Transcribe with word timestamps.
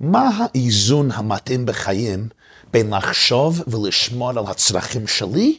מה 0.00 0.30
האיזון 0.38 1.10
המתאים 1.10 1.66
בחיים 1.66 2.28
בין 2.72 2.94
לחשוב 2.94 3.62
ולשמור 3.66 4.30
על 4.30 4.46
הצרכים 4.46 5.06
שלי 5.06 5.58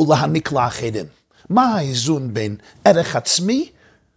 ולהעניק 0.00 0.52
לאחרים? 0.52 1.06
מה 1.50 1.74
האיזון 1.74 2.34
בין 2.34 2.56
ערך 2.84 3.16
עצמי 3.16 3.70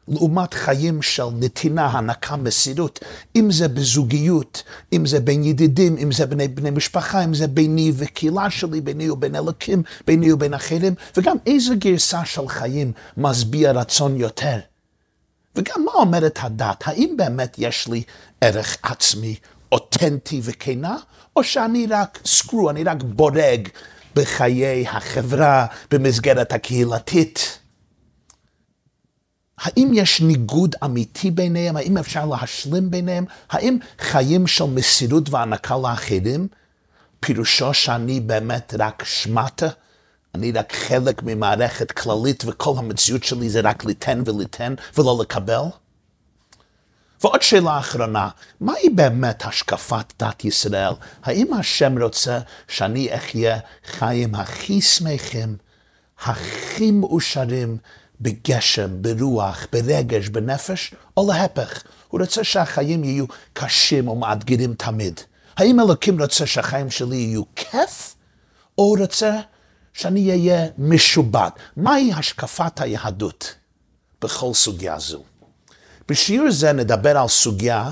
לעומת 0.08 0.54
חיים 0.54 1.02
של 1.02 1.26
נתינה, 1.40 1.86
הנקה, 1.86 2.36
מסירות, 2.36 3.00
אם 3.36 3.52
זה 3.52 3.68
בזוגיות, 3.68 4.64
אם 4.94 5.06
זה 5.06 5.20
בין 5.20 5.44
ידידים, 5.44 5.98
אם 5.98 6.12
זה 6.12 6.26
בני, 6.26 6.48
בני 6.48 6.70
משפחה, 6.70 7.24
אם 7.24 7.34
זה 7.34 7.48
ביני 7.48 7.92
וקהילה 7.96 8.50
שלי, 8.50 8.82
ביני 8.82 9.10
ובין 9.10 9.36
אלוקים, 9.36 9.84
ביני 10.08 10.32
ובין 10.32 10.54
אחרים, 10.54 10.94
וגם 11.18 11.38
איזו 11.46 11.74
גרסה 11.78 12.26
של 12.26 12.48
חיים 12.48 12.92
משביע 13.18 13.72
רצון 13.72 14.18
יותר. 14.18 14.60
וגם 15.56 15.86
מה 15.86 15.92
אומרת 15.92 16.40
הדת? 16.42 16.84
האם 16.86 17.14
באמת 17.18 17.56
יש 17.58 17.88
לי 17.88 18.04
ערך 18.42 18.78
עצמי 18.84 19.36
אותנטי 19.72 20.42
וכנה, 20.44 20.98
או 21.36 21.44
שאני 21.44 21.88
רק 21.90 22.20
סקרו, 22.26 22.70
אני 22.70 22.84
רק 22.84 23.04
בורג 23.04 23.68
בחיי 24.16 24.88
החברה, 24.88 25.66
במסגרת 25.92 26.54
הקהילתית? 26.54 27.60
האם 29.58 29.92
יש 29.94 30.22
ניגוד 30.22 30.76
אמיתי 30.86 31.32
ביניהם? 31.32 31.78
האם 31.78 31.98
אפשר 31.98 32.26
להשלים 32.26 32.92
ביניהם? 32.92 33.26
האם 33.50 33.78
חיים 34.00 34.48
של 34.48 34.64
מסירות 34.64 35.30
והענקה 35.30 35.78
לאחרים, 35.78 36.48
פירושו 37.20 37.74
שאני 37.74 38.20
באמת 38.20 38.74
רק 38.80 39.04
שמטה? 39.06 39.68
אני 40.40 40.52
רק 40.52 40.74
חלק 40.74 41.24
ממערכת 41.24 41.92
כללית 41.92 42.44
וכל 42.48 42.74
המציאות 42.78 43.24
שלי 43.24 43.50
זה 43.50 43.60
רק 43.64 43.86
ליתן 43.86 44.24
וליתן 44.26 44.74
ולא 44.98 45.18
לקבל? 45.22 45.62
ועוד 47.22 47.42
שאלה 47.42 47.80
אחרונה, 47.80 48.30
מהי 48.62 48.90
באמת 48.90 49.46
השקפת 49.46 50.14
דת 50.20 50.46
ישראל? 50.46 50.94
האם 51.24 51.54
השם 51.54 52.04
רוצה 52.04 52.40
שאני 52.68 53.16
אחיה 53.16 53.60
חיים 53.86 54.36
הכי 54.36 54.82
שמחים, 54.82 55.58
הכי 56.24 56.92
מאושרים, 56.92 57.78
בגשם, 58.22 59.02
ברוח, 59.02 59.68
ברגש, 59.74 60.30
בנפש, 60.30 60.94
או 61.18 61.32
להפך, 61.32 61.84
הוא 62.08 62.22
רוצה 62.22 62.44
שהחיים 62.44 63.04
יהיו 63.04 63.26
קשים 63.54 64.08
ומאתגרים 64.08 64.74
תמיד. 64.74 65.20
האם 65.58 65.80
אלוקים 65.80 66.22
רוצה 66.22 66.46
שהחיים 66.46 66.92
שלי 66.92 67.16
יהיו 67.16 67.44
כיף, 67.56 68.16
או 68.78 68.84
הוא 68.84 68.98
רוצה 69.00 69.40
שאני 69.94 70.30
אהיה 70.30 70.68
משובט? 70.78 71.60
מהי 71.78 72.14
השקפת 72.14 72.82
היהדות 72.82 73.56
בכל 74.22 74.54
סוגיה 74.54 75.00
זו? 75.00 75.24
בשיעור 76.10 76.52
זה 76.52 76.74
נדבר 76.74 77.18
על 77.18 77.28
סוגיה 77.28 77.92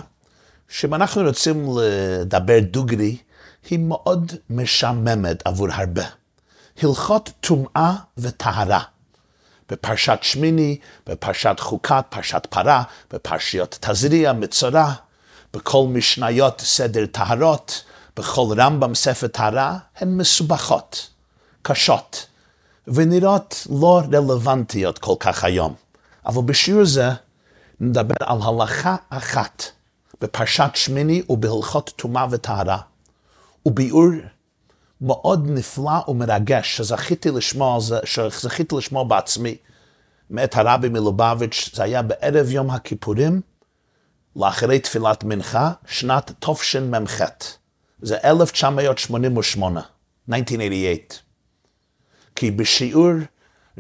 שאם 0.70 0.94
אנחנו 0.94 1.22
רוצים 1.22 1.68
לדבר 1.82 2.60
דוגרי, 2.60 3.18
היא 3.70 3.80
מאוד 3.80 4.32
משעממת 4.50 5.48
עבור 5.48 5.68
הרבה. 5.72 6.04
הלכות 6.84 7.30
טומאה 7.40 7.94
וטהרה. 8.18 8.82
בפרשת 9.70 10.20
שמיני, 10.22 10.78
בפרשת 11.08 11.56
חוקת, 11.60 12.06
פרשת 12.10 12.48
פרה, 12.50 12.84
בפרשיות 13.12 13.78
תזריע, 13.82 14.34
מצורע, 14.34 14.94
בכל 15.54 15.86
משניות 15.90 16.62
סדר 16.62 17.06
טהרות, 17.06 17.84
בכל 18.18 18.56
רמב"ם 18.58 18.96
ספר 18.96 19.28
טהרה, 19.28 19.78
הן 19.98 20.18
מסובכות, 20.18 21.10
קשות, 21.68 22.26
ונראות 22.88 23.68
לא 23.70 24.02
רלוונטיות 24.14 25.00
כל 25.00 25.16
כך 25.20 25.44
היום. 25.44 25.74
אבל 26.26 26.42
בשיעור 26.42 26.86
זה 26.86 27.10
נדבר 27.80 28.16
על 28.20 28.38
הלכה 28.42 28.96
אחת 29.10 29.64
בפרשת 30.22 30.70
שמיני 30.74 31.22
ובהלכות 31.30 31.94
טומאה 31.96 32.26
וטהרה, 32.32 32.78
וביאור 33.66 34.10
מאוד 35.02 35.48
נפלא 35.50 36.04
ומרגש 36.08 36.78
שזכיתי 36.78 37.32
לשמוע, 37.32 37.80
שזכיתי 38.04 38.76
לשמוע 38.76 39.04
בעצמי 39.04 39.58
מאת 40.30 40.56
הרבי 40.56 40.90
מלובביץ', 40.90 41.70
זה 41.74 41.84
היה 41.84 42.02
בערב 42.02 42.52
יום 42.52 42.70
הכיפורים, 42.70 43.42
לאחרי 44.36 44.80
תפילת 44.80 45.24
מנחה, 45.24 45.72
שנת 45.88 46.32
תשמ"ח. 46.40 47.22
זה 48.02 48.18
1988, 48.24 49.82
1988. 50.30 51.27
כי 52.38 52.52
בשיעור 52.52 53.12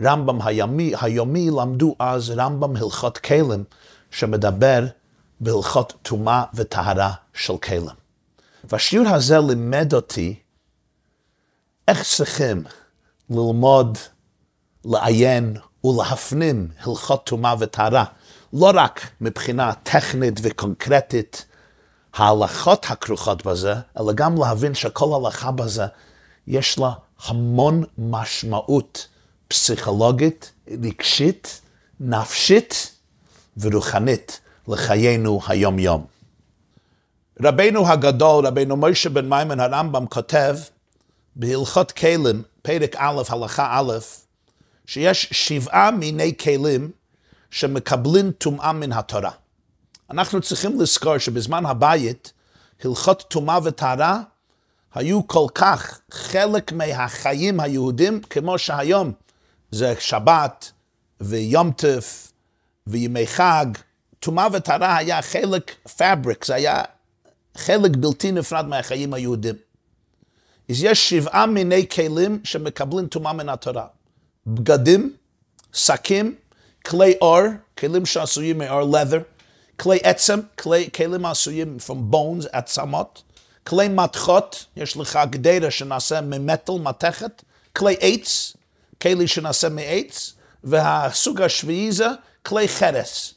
רמב"ם 0.04 0.42
היומי, 0.42 0.94
היומי 1.02 1.50
למדו 1.50 1.96
אז 2.00 2.34
רמב"ם 2.38 2.76
הלכות 2.76 3.18
כלים, 3.18 3.64
שמדבר 4.12 4.86
בהלכות 5.40 5.94
טומאה 6.02 6.44
וטהרה 6.54 7.14
של 7.34 7.58
כלים. 7.58 7.96
והשיעור 8.64 9.08
הזה 9.08 9.40
לימד 9.40 9.94
אותי 9.94 10.40
איך 11.88 12.04
צריכים 12.04 12.64
ללמוד, 13.30 13.98
לעיין 14.86 15.58
ולהפנים 15.84 16.68
הלכות 16.80 17.26
טומאה 17.26 17.56
וטהרה, 17.60 18.04
לא 18.54 18.72
רק 18.74 19.02
מבחינה 19.22 19.74
טכנית 19.74 20.40
וקונקרטית, 20.44 21.46
ההלכות 22.14 22.86
הכרוכות 22.90 23.46
בזה, 23.46 23.76
אלא 24.00 24.14
גם 24.14 24.36
להבין 24.42 24.74
שכל 24.74 25.10
הלכה 25.16 25.52
בזה, 25.52 25.86
יש 26.48 26.80
לה 26.80 26.92
המון 27.26 27.84
משמעות 27.98 29.08
פסיכולוגית, 29.48 30.52
רגשית, 30.84 31.62
נפשית 32.00 32.92
ורוחנית 33.58 34.40
לחיינו 34.68 35.40
היום-יום. 35.48 36.06
רבנו 37.42 37.88
הגדול, 37.88 38.48
רבנו 38.48 38.78
מוישה 38.78 39.10
בן 39.10 39.30
מימון 39.30 39.60
הרמב"ם 39.60 40.06
כותב, 40.06 40.58
בהלכות 41.36 41.92
כלים, 41.92 42.44
פרק 42.62 42.96
א', 42.96 43.22
הלכה 43.30 43.80
א', 43.80 43.94
שיש 44.86 45.30
שבעה 45.32 45.92
מיני 45.92 46.38
כלים 46.38 46.92
שמקבלים 47.52 48.32
טומאה 48.32 48.74
מן 48.74 48.92
התורה. 48.92 49.32
אנחנו 50.10 50.42
צריכים 50.42 50.82
לזכור 50.82 51.18
שבזמן 51.18 51.66
הבית, 51.66 52.34
הלכות 52.84 53.26
טומאה 53.28 53.60
וטהרה 53.64 54.22
היו 54.98 55.28
כל 55.28 55.48
כך 55.56 56.00
חלק 56.12 56.72
מהחיים 56.72 57.60
היהודים, 57.60 58.22
כמו 58.22 58.60
שהיום 58.60 59.12
זה 59.72 59.94
שבת 60.00 60.72
ויום 61.22 61.72
טף 61.72 62.32
וימי 62.88 63.28
חג. 63.28 63.66
טומאה 64.20 64.48
וטהרה 64.54 64.98
היה 64.98 65.22
חלק 65.22 65.76
פאבריק, 65.98 66.46
זה 66.46 66.56
היה 66.56 66.84
חלק 67.58 67.92
בלתי 67.96 68.32
נפרד 68.32 68.66
מהחיים 68.66 69.14
היהודים. 69.14 69.56
אז 70.70 70.84
יש 70.84 71.10
שבעה 71.10 71.46
מיני 71.46 71.90
כלים 71.90 72.40
שמקבלים 72.44 73.08
טומאה 73.08 73.34
מן 73.34 73.50
התורה. 73.50 73.88
בגדים, 74.48 75.14
שקים, 75.74 76.36
כלי 76.86 77.14
אור, 77.22 77.42
כלים 77.78 78.06
שעשויים 78.06 78.58
מאור 78.58 78.96
leather, 78.96 79.20
כלי 79.80 80.00
עצם, 80.04 80.40
כלי, 80.60 80.90
כלים 80.96 81.26
עשויים 81.26 81.78
from 81.88 82.14
bones, 82.14 82.48
עצמות, 82.52 83.24
כלי 83.68 83.88
מתכות, 83.88 84.66
יש 84.76 84.98
לך 84.98 85.20
גדרה 85.30 85.72
שנעשה 85.72 86.22
ממטל, 86.22 86.72
מתכת, 86.72 87.44
כלי 87.76 87.96
עץ, 88.00 88.54
כלי 89.02 89.28
שנעשה 89.28 89.70
מעץ, 89.70 90.34
והסוג 90.64 91.42
השביעי 91.42 91.92
זה 91.92 92.08
כלי 92.44 92.68
חרס. 92.68 93.34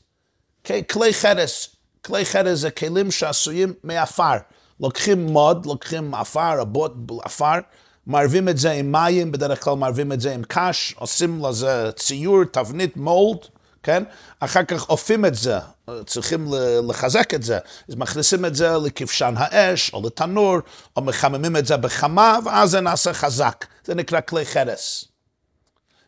כלי 0.91 1.14
חרס, 1.14 1.68
כלי 2.02 2.24
חרס 2.24 2.58
זה 2.58 2.70
כלים 2.70 3.10
שעשויים 3.10 3.72
מעפר. 3.84 4.36
לוקחים 4.80 5.26
מוד, 5.26 5.66
לוקחים 5.66 6.14
עפר, 6.14 6.60
הבוט, 6.60 6.92
עפר, 7.24 7.58
מערבים 8.06 8.48
את 8.48 8.58
זה 8.58 8.70
עם 8.70 8.92
מים, 8.92 9.32
בדרך 9.32 9.64
כלל 9.64 9.74
מערבים 9.74 10.12
את 10.12 10.20
זה 10.20 10.34
עם 10.34 10.42
קש, 10.48 10.94
עושים 10.98 11.44
לזה 11.44 11.91
ציור, 11.97 12.44
תבנית, 12.44 12.97
מולד, 12.97 13.38
כן? 13.82 14.02
אחר 14.41 14.64
כך 14.64 14.88
אופים 14.88 15.24
את 15.24 15.34
זה, 15.34 15.58
צריכים 16.06 16.48
לחזק 16.88 17.34
את 17.34 17.42
זה, 17.42 17.58
אז 17.88 17.94
מכניסים 17.94 18.44
את 18.44 18.54
זה 18.54 18.70
לכבשן 18.84 19.34
האש, 19.36 19.92
או 19.92 20.06
לתנור, 20.06 20.56
או 20.97 21.03
מחממים 21.03 21.56
את 21.56 21.66
זה 21.66 21.77
בחמה, 21.77 22.38
ואז 22.44 22.71
זה 22.71 22.80
נעשה 22.80 23.12
חזק. 23.12 23.66
זה 23.84 23.94
נקרא 23.94 24.21
כלי 24.21 24.47
חרס. 24.47 25.04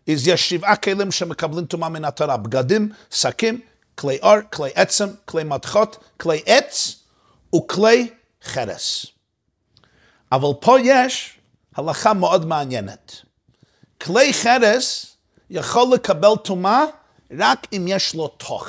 אז 0.09 0.29
יש 0.29 0.49
שבעה 0.49 0.77
כלים 0.77 1.11
שמקבלים 1.11 1.65
טומאה 1.65 1.89
מן 1.89 2.05
התורה, 2.05 2.37
בגדים, 2.37 2.93
שקים, 3.11 3.61
כלי 3.99 4.19
אור, 4.23 4.37
כלי 4.53 4.71
עצם, 4.75 5.09
כלי 5.25 5.45
מתכות, 5.45 6.05
כלי 6.21 6.43
עץ 6.47 6.97
וכלי 7.57 8.11
חרס. 8.45 9.07
אבל 10.33 10.49
פה 10.61 10.81
יש 10.81 11.39
הלכה 11.77 12.13
מאוד 12.13 12.47
מעניינת. 12.47 13.13
כלי 14.03 14.35
חרס 14.35 15.17
יכול 15.51 15.95
לקבל 15.95 16.37
טומאה 16.45 16.85
רק 17.39 17.67
אם 17.73 17.85
יש 17.89 18.15
לו 18.15 18.29
תוך, 18.29 18.69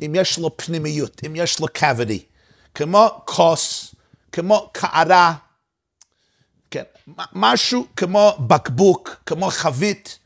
אם 0.00 0.12
יש 0.14 0.38
לו 0.38 0.56
פנימיות, 0.56 1.20
אם 1.26 1.36
יש 1.36 1.60
לו 1.60 1.66
cavity, 1.78 2.22
כמו 2.74 3.20
כוס, 3.24 3.94
כמו 4.32 4.68
קערה, 4.72 5.34
כן, 6.70 6.82
משהו 7.32 7.86
כמו 7.96 8.36
בקבוק, 8.46 9.16
כמו 9.26 9.50
חבית. 9.50 10.18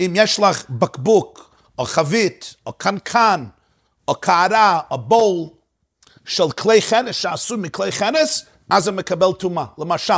אם 0.00 0.12
יש 0.16 0.40
לך 0.40 0.64
בקבוק, 0.70 1.54
או 1.78 1.84
חבית, 1.84 2.54
או 2.66 2.72
קנקן, 2.72 3.44
או 4.08 4.14
קערה, 4.14 4.80
או 4.90 4.98
בול, 4.98 5.48
של 6.24 6.50
כלי 6.50 6.82
חרס 6.82 7.16
שעשו 7.16 7.56
מכלי 7.56 7.92
חרס, 7.92 8.44
אז 8.70 8.84
זה 8.84 8.92
מקבל 8.92 9.32
טומאה. 9.32 9.64
למשל, 9.78 10.14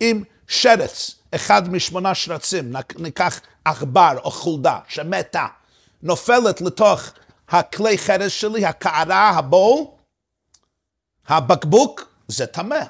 אם 0.00 0.22
שרץ, 0.48 1.14
אחד 1.34 1.68
משמונה 1.68 2.14
שרצים, 2.14 2.72
ניקח 2.98 3.40
עכבר 3.64 4.18
או 4.24 4.30
חולדה 4.30 4.78
שמתה, 4.88 5.46
נופלת 6.02 6.60
לתוך 6.60 7.00
הכלי 7.48 7.98
חרס 7.98 8.32
שלי, 8.32 8.66
הקערה, 8.66 9.30
הבול, 9.30 9.84
הבקבוק, 11.28 12.08
זה 12.28 12.46
טמא. 12.46 12.80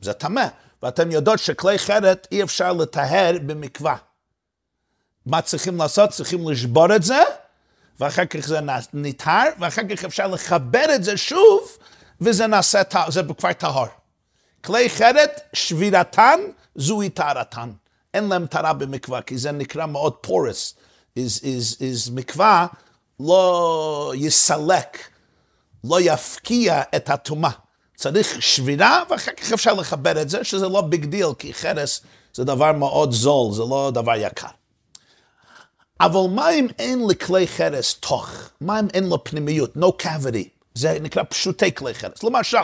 זה 0.00 0.12
טמא. 0.12 0.46
ואתם 0.82 1.10
יודעות 1.10 1.38
שכלי 1.38 1.78
חרת 1.78 2.26
אי 2.32 2.42
אפשר 2.42 2.72
לטהר 2.72 3.36
במקווה. 3.46 3.96
מה 5.26 5.42
צריכים 5.42 5.78
לעשות? 5.78 6.10
צריכים 6.10 6.50
לשבור 6.50 6.96
את 6.96 7.02
זה, 7.02 7.22
ואחר 8.00 8.24
כך 8.24 8.46
זה 8.46 8.60
נטהר, 8.94 9.48
ואחר 9.58 9.82
כך 9.90 10.04
אפשר 10.04 10.26
לחבר 10.26 10.84
את 10.94 11.04
זה 11.04 11.16
שוב, 11.16 11.78
וזה 12.20 12.46
נעשה, 12.46 12.82
זה 13.08 13.22
כבר 13.38 13.52
טהור. 13.52 13.86
כלי 14.64 14.90
חרס, 14.90 15.40
שבירתן, 15.52 16.40
זוהי 16.74 17.10
טהרתן. 17.10 17.70
אין 18.14 18.28
להם 18.28 18.46
טהרה 18.46 18.72
במקווה, 18.72 19.22
כי 19.22 19.38
זה 19.38 19.52
נקרא 19.52 19.86
מאוד 19.86 20.12
porous. 20.12 20.74
Is, 21.18 21.42
is, 21.42 21.80
is 21.80 22.12
מקווה 22.12 22.66
לא 23.20 24.12
יסלק, 24.16 24.98
לא 25.84 26.00
יפקיע 26.00 26.82
את 26.96 27.10
הטומאה. 27.10 27.50
צריך 27.96 28.42
שבירה, 28.42 29.02
ואחר 29.10 29.32
כך 29.32 29.52
אפשר 29.52 29.74
לחבר 29.74 30.22
את 30.22 30.30
זה, 30.30 30.44
שזה 30.44 30.68
לא 30.68 30.80
big 30.80 31.04
deal, 31.04 31.34
כי 31.38 31.54
חרס 31.54 32.00
זה 32.34 32.44
דבר 32.44 32.72
מאוד 32.72 33.12
זול, 33.12 33.52
זה 33.52 33.62
לא 33.62 33.90
דבר 33.94 34.12
יקר. 34.16 34.46
אבל 36.00 36.20
מה 36.30 36.50
אם 36.50 36.66
אין 36.78 37.06
לכלי 37.08 37.48
חרס 37.48 37.94
תוך? 37.94 38.30
מה 38.60 38.80
אם 38.80 38.86
אין 38.94 39.08
לו 39.08 39.24
פנימיות? 39.24 39.76
no 39.76 40.02
cavity. 40.02 40.48
זה 40.74 40.98
נקרא 41.00 41.22
פשוטי 41.28 41.74
כלי 41.74 41.94
חרס. 41.94 42.22
למשל, 42.22 42.58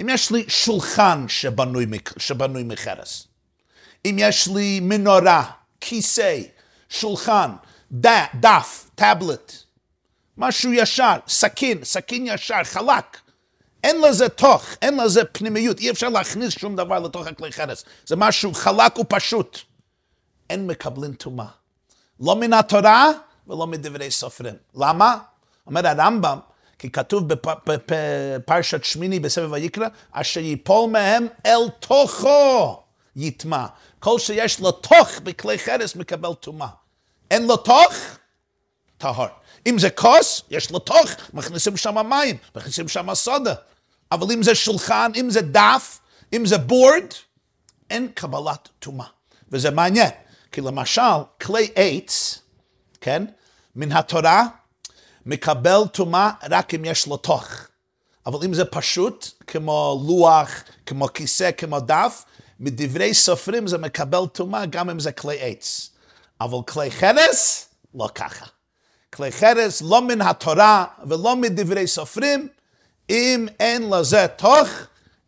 אם 0.00 0.08
יש 0.08 0.30
לי 0.30 0.44
שולחן 0.48 1.24
שבנוי, 1.28 1.86
שבנוי 2.16 2.62
מחרס, 2.62 3.26
אם 4.04 4.16
יש 4.18 4.48
לי 4.48 4.80
מנורה, 4.80 5.44
כיסא, 5.80 6.40
שולחן, 6.88 7.50
דף, 8.40 8.90
טאבלט, 8.94 9.52
משהו 10.36 10.72
ישר, 10.72 11.16
סכין, 11.28 11.84
סכין 11.84 12.26
ישר, 12.26 12.64
חלק, 12.64 13.20
אין 13.84 14.00
לזה 14.00 14.28
תוך, 14.28 14.66
אין 14.82 15.00
לזה 15.00 15.24
פנימיות, 15.24 15.78
אי 15.78 15.90
אפשר 15.90 16.08
להכניס 16.08 16.58
שום 16.58 16.76
דבר 16.76 16.98
לתוך 16.98 17.26
הכלי 17.26 17.52
חרס. 17.52 17.84
זה 18.06 18.16
משהו 18.16 18.54
חלק 18.54 18.98
ופשוט. 18.98 19.58
אין 20.50 20.66
מקבלים 20.66 21.12
טומאה. 21.12 21.46
לא 22.20 22.36
מן 22.36 22.52
התורה 22.52 23.10
ולא 23.46 23.66
מדברי 23.66 24.10
סופרים. 24.10 24.54
למה? 24.74 25.18
אומר 25.66 25.86
הרמב"ם, 25.86 26.38
כי 26.78 26.90
כתוב 26.90 27.24
בפרשת 27.76 28.84
שמיני 28.84 29.20
בסבב 29.20 29.52
ויקרא, 29.52 29.86
אשר 30.12 30.40
ייפול 30.40 30.90
מהם 30.90 31.26
אל 31.46 31.68
תוכו 31.80 32.82
יטמע. 33.16 33.66
כל 33.98 34.18
שיש 34.18 34.60
לו 34.60 34.72
תוך 34.72 35.18
בכלי 35.22 35.58
חרס 35.58 35.96
מקבל 35.96 36.34
טומאה. 36.34 36.68
אין 37.30 37.46
לו 37.46 37.56
תוך, 37.56 37.94
טהור. 38.98 39.26
אם 39.66 39.78
זה 39.78 39.90
כוס, 39.90 40.42
יש 40.50 40.70
לו 40.70 40.78
תוך, 40.78 41.10
מכניסים 41.32 41.76
שם 41.76 42.08
מים, 42.08 42.36
מכניסים 42.56 42.88
שם 42.88 43.14
סודה. 43.14 43.54
אבל 44.12 44.32
אם 44.32 44.42
זה 44.42 44.54
שולחן, 44.54 45.12
אם 45.16 45.30
זה 45.30 45.40
דף, 45.40 46.00
אם 46.32 46.46
זה 46.46 46.58
בורד, 46.58 47.04
אין 47.90 48.08
קבלת 48.14 48.68
טומאה. 48.78 49.06
וזה 49.52 49.70
מעניין, 49.70 50.10
כי 50.52 50.60
למשל, 50.60 51.02
כלי 51.42 51.70
עץ, 51.74 52.38
כן, 53.00 53.24
מן 53.76 53.92
התורה, 53.92 54.46
מקבל 55.26 55.80
טומאה 55.92 56.30
רק 56.50 56.74
אם 56.74 56.84
יש 56.84 57.06
לו 57.06 57.16
תוך. 57.16 57.48
אבל 58.26 58.38
אם 58.44 58.54
זה 58.54 58.64
פשוט, 58.64 59.28
כמו 59.46 60.04
לוח, 60.06 60.50
כמו 60.86 61.08
כיסא, 61.14 61.50
כמו 61.56 61.80
דף, 61.80 62.24
מדברי 62.60 63.14
סופרים 63.14 63.66
זה 63.66 63.78
מקבל 63.78 64.26
טומאה 64.32 64.66
גם 64.66 64.90
אם 64.90 65.00
זה 65.00 65.12
כלי 65.12 65.36
עץ. 65.40 65.90
אבל 66.40 66.58
כלי 66.68 66.90
חרס, 66.90 67.68
לא 67.94 68.08
ככה. 68.14 68.46
כלי 69.14 69.32
חרס 69.32 69.82
לא 69.82 70.02
מן 70.02 70.20
התורה 70.20 70.84
ולא 71.06 71.36
מדברי 71.36 71.86
סופרים, 71.86 72.48
אם 73.10 73.46
אין 73.60 73.90
לזה 73.90 74.26
תוך, 74.36 74.68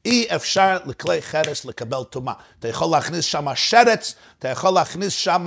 אי 0.04 0.26
אפשר 0.36 0.78
לכלי 0.86 1.22
חרס 1.22 1.64
לקבל 1.64 2.04
טומאה. 2.04 2.34
אתה 2.58 2.68
יכול 2.68 2.88
להכניס 2.90 3.24
שם 3.24 3.46
שרץ, 3.54 4.14
אתה 4.38 4.48
יכול 4.48 4.70
להכניס 4.70 5.12
שם 5.12 5.46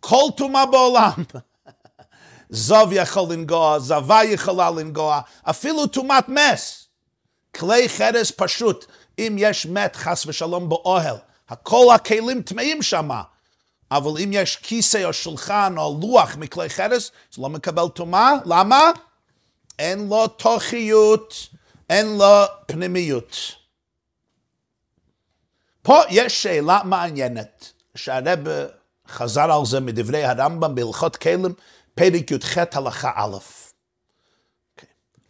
כל 0.00 0.24
טומאה 0.36 0.66
בעולם. 0.66 1.12
זוב 2.50 2.92
יכול 2.92 3.32
לנגוע, 3.32 3.78
זבה 3.78 4.24
יכולה 4.24 4.70
לנגוע, 4.70 5.20
אפילו 5.42 5.86
טומאת 5.86 6.28
מס. 6.28 6.86
כלי 7.56 7.88
חרס 7.88 8.32
פשוט, 8.36 8.84
אם 9.18 9.36
יש 9.38 9.66
מת 9.66 9.96
חס 9.96 10.26
ושלום 10.26 10.68
באוהל, 10.68 11.16
כל 11.62 11.94
הכלים 11.94 12.42
טמאים 12.42 12.82
שם. 12.82 13.10
אבל 13.90 14.22
אם 14.22 14.30
יש 14.32 14.56
כיסא 14.56 15.04
או 15.04 15.12
שולחן 15.12 15.74
או 15.78 15.98
לוח 16.02 16.36
מכלי 16.36 16.68
חרס, 16.68 17.10
זה 17.32 17.42
לא 17.42 17.48
מקבל 17.48 17.88
טומאה. 17.88 18.32
למה? 18.46 18.90
אין 19.78 20.08
לו 20.08 20.26
תוכיות. 20.26 21.48
אין 21.90 22.18
לו 22.18 22.44
פנימיות. 22.66 23.36
פה 25.82 26.00
יש 26.10 26.42
שאלה 26.42 26.80
מעניינת, 26.84 27.72
שהרב 27.94 28.38
חזר 29.08 29.52
על 29.52 29.66
זה 29.66 29.80
מדברי 29.80 30.24
הרמב"ם 30.24 30.74
בהלכות 30.74 31.16
כלים, 31.16 31.54
פרק 31.94 32.30
י"ח 32.30 32.58
הלכה 32.72 33.10
א'. 33.14 33.36
Okay. 33.36 34.84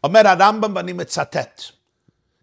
אומר 0.04 0.28
הרמב"ם, 0.28 0.76
ואני 0.76 0.92
מצטט, 0.92 1.62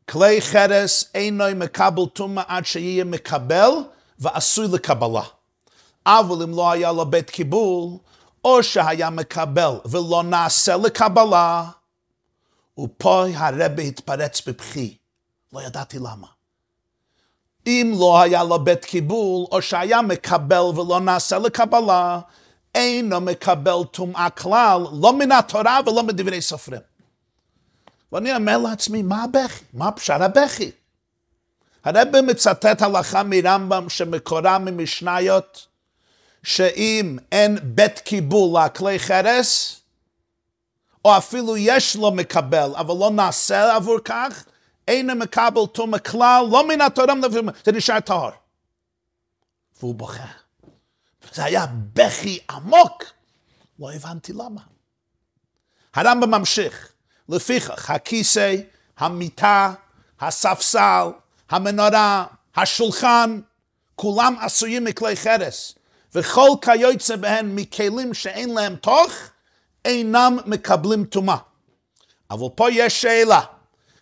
כלי 0.10 0.42
חרס 0.42 1.12
אינו 1.16 1.44
מקבל 1.56 2.06
טומאה 2.14 2.44
עד 2.48 2.66
שיהיה 2.66 3.04
מקבל 3.04 3.70
ועשוי 4.20 4.68
לקבלה. 4.74 5.24
אבל 6.06 6.44
אם 6.44 6.56
לא 6.56 6.72
היה 6.72 6.92
לו 6.92 7.06
בית 7.06 7.30
קיבול, 7.30 7.98
או 8.44 8.64
שהיה 8.64 9.10
מקבל 9.10 9.72
ולא 9.86 10.24
נעשה 10.24 10.78
לקבלה, 10.78 11.70
ופה 12.80 13.26
הרבה 13.36 13.84
התפרץ 13.84 14.48
בבכי, 14.48 14.98
לא 15.54 15.62
ידעתי 15.62 16.00
למה. 16.00 16.28
אם 17.68 17.94
לא 18.00 18.22
היה 18.22 18.44
לו 18.44 18.60
בית 18.60 18.86
קיבול, 18.86 19.46
או 19.52 19.62
שהיה 19.62 20.02
מקבל 20.02 20.62
ולא 20.62 21.00
נעשה 21.00 21.40
לקבלה, 21.40 22.20
אינו 22.76 23.22
מקבל 23.22 23.84
טומאה 23.92 24.30
כלל, 24.30 24.82
לא 25.02 25.14
מן 25.14 25.32
התורה 25.32 25.80
ולא 25.86 26.04
מדברי 26.04 26.42
סופרים. 26.42 26.82
ואני 28.12 28.36
אומר 28.36 28.58
לעצמי, 28.58 29.02
מה 29.02 29.24
הבכי? 29.24 29.64
מה 29.74 29.92
פשר 29.92 30.24
הבכי? 30.24 30.72
הרב 31.84 32.22
מצטט 32.24 32.82
הלכה 32.82 33.24
מרמב"ם 33.24 33.90
שמקורה 33.90 34.60
ממשניות, 34.60 35.68
שאם 36.46 37.18
אין 37.32 37.58
בית 37.64 38.00
קיבול 38.00 38.60
לכלי 38.60 39.00
חרס, 39.00 39.82
או 41.06 41.18
אפילו 41.18 41.58
יש 41.58 41.96
לו 41.96 42.12
מקבל, 42.12 42.72
אבל 42.76 42.96
לא 43.00 43.12
נעשה 43.12 43.76
עבור 43.76 44.00
כך, 44.06 44.46
אין 44.88 45.12
מקבל 45.12 45.62
תום 45.74 45.98
כלל, 45.98 46.46
לא 46.52 46.68
מן 46.68 46.82
התורה, 46.82 47.14
זה 47.66 47.72
נשאר 47.72 48.00
טהור. 48.00 48.30
והוא 49.80 49.96
בוכה. 49.96 50.28
זה 51.34 51.44
היה 51.44 51.66
בכי 51.94 52.40
עמוק. 52.50 53.04
לא 53.80 53.94
הבנתי 53.94 54.34
למה. 54.34 54.62
הרמב"ם 55.94 56.32
ממשיך. 56.32 56.92
לפיכך, 57.30 57.90
הכיסא, 57.90 58.56
המיטה, 58.98 59.74
הספסל, 60.20 61.08
המנורה, 61.50 62.26
השולחן, 62.56 63.40
כולם 63.96 64.36
עשויים 64.42 64.84
מכלי 64.84 65.16
חרס, 65.16 65.76
וכל 66.16 66.50
כיוצא 66.62 67.16
בהם 67.16 67.56
מכלים 67.56 68.14
שאין 68.14 68.54
להם 68.54 68.76
תוך, 68.76 69.12
אינם 69.86 70.38
מקבלים 70.46 71.06
טומאה. 71.06 71.38
אבל 72.32 72.48
פה 72.56 72.72
יש 72.72 73.02
שאלה, 73.02 73.42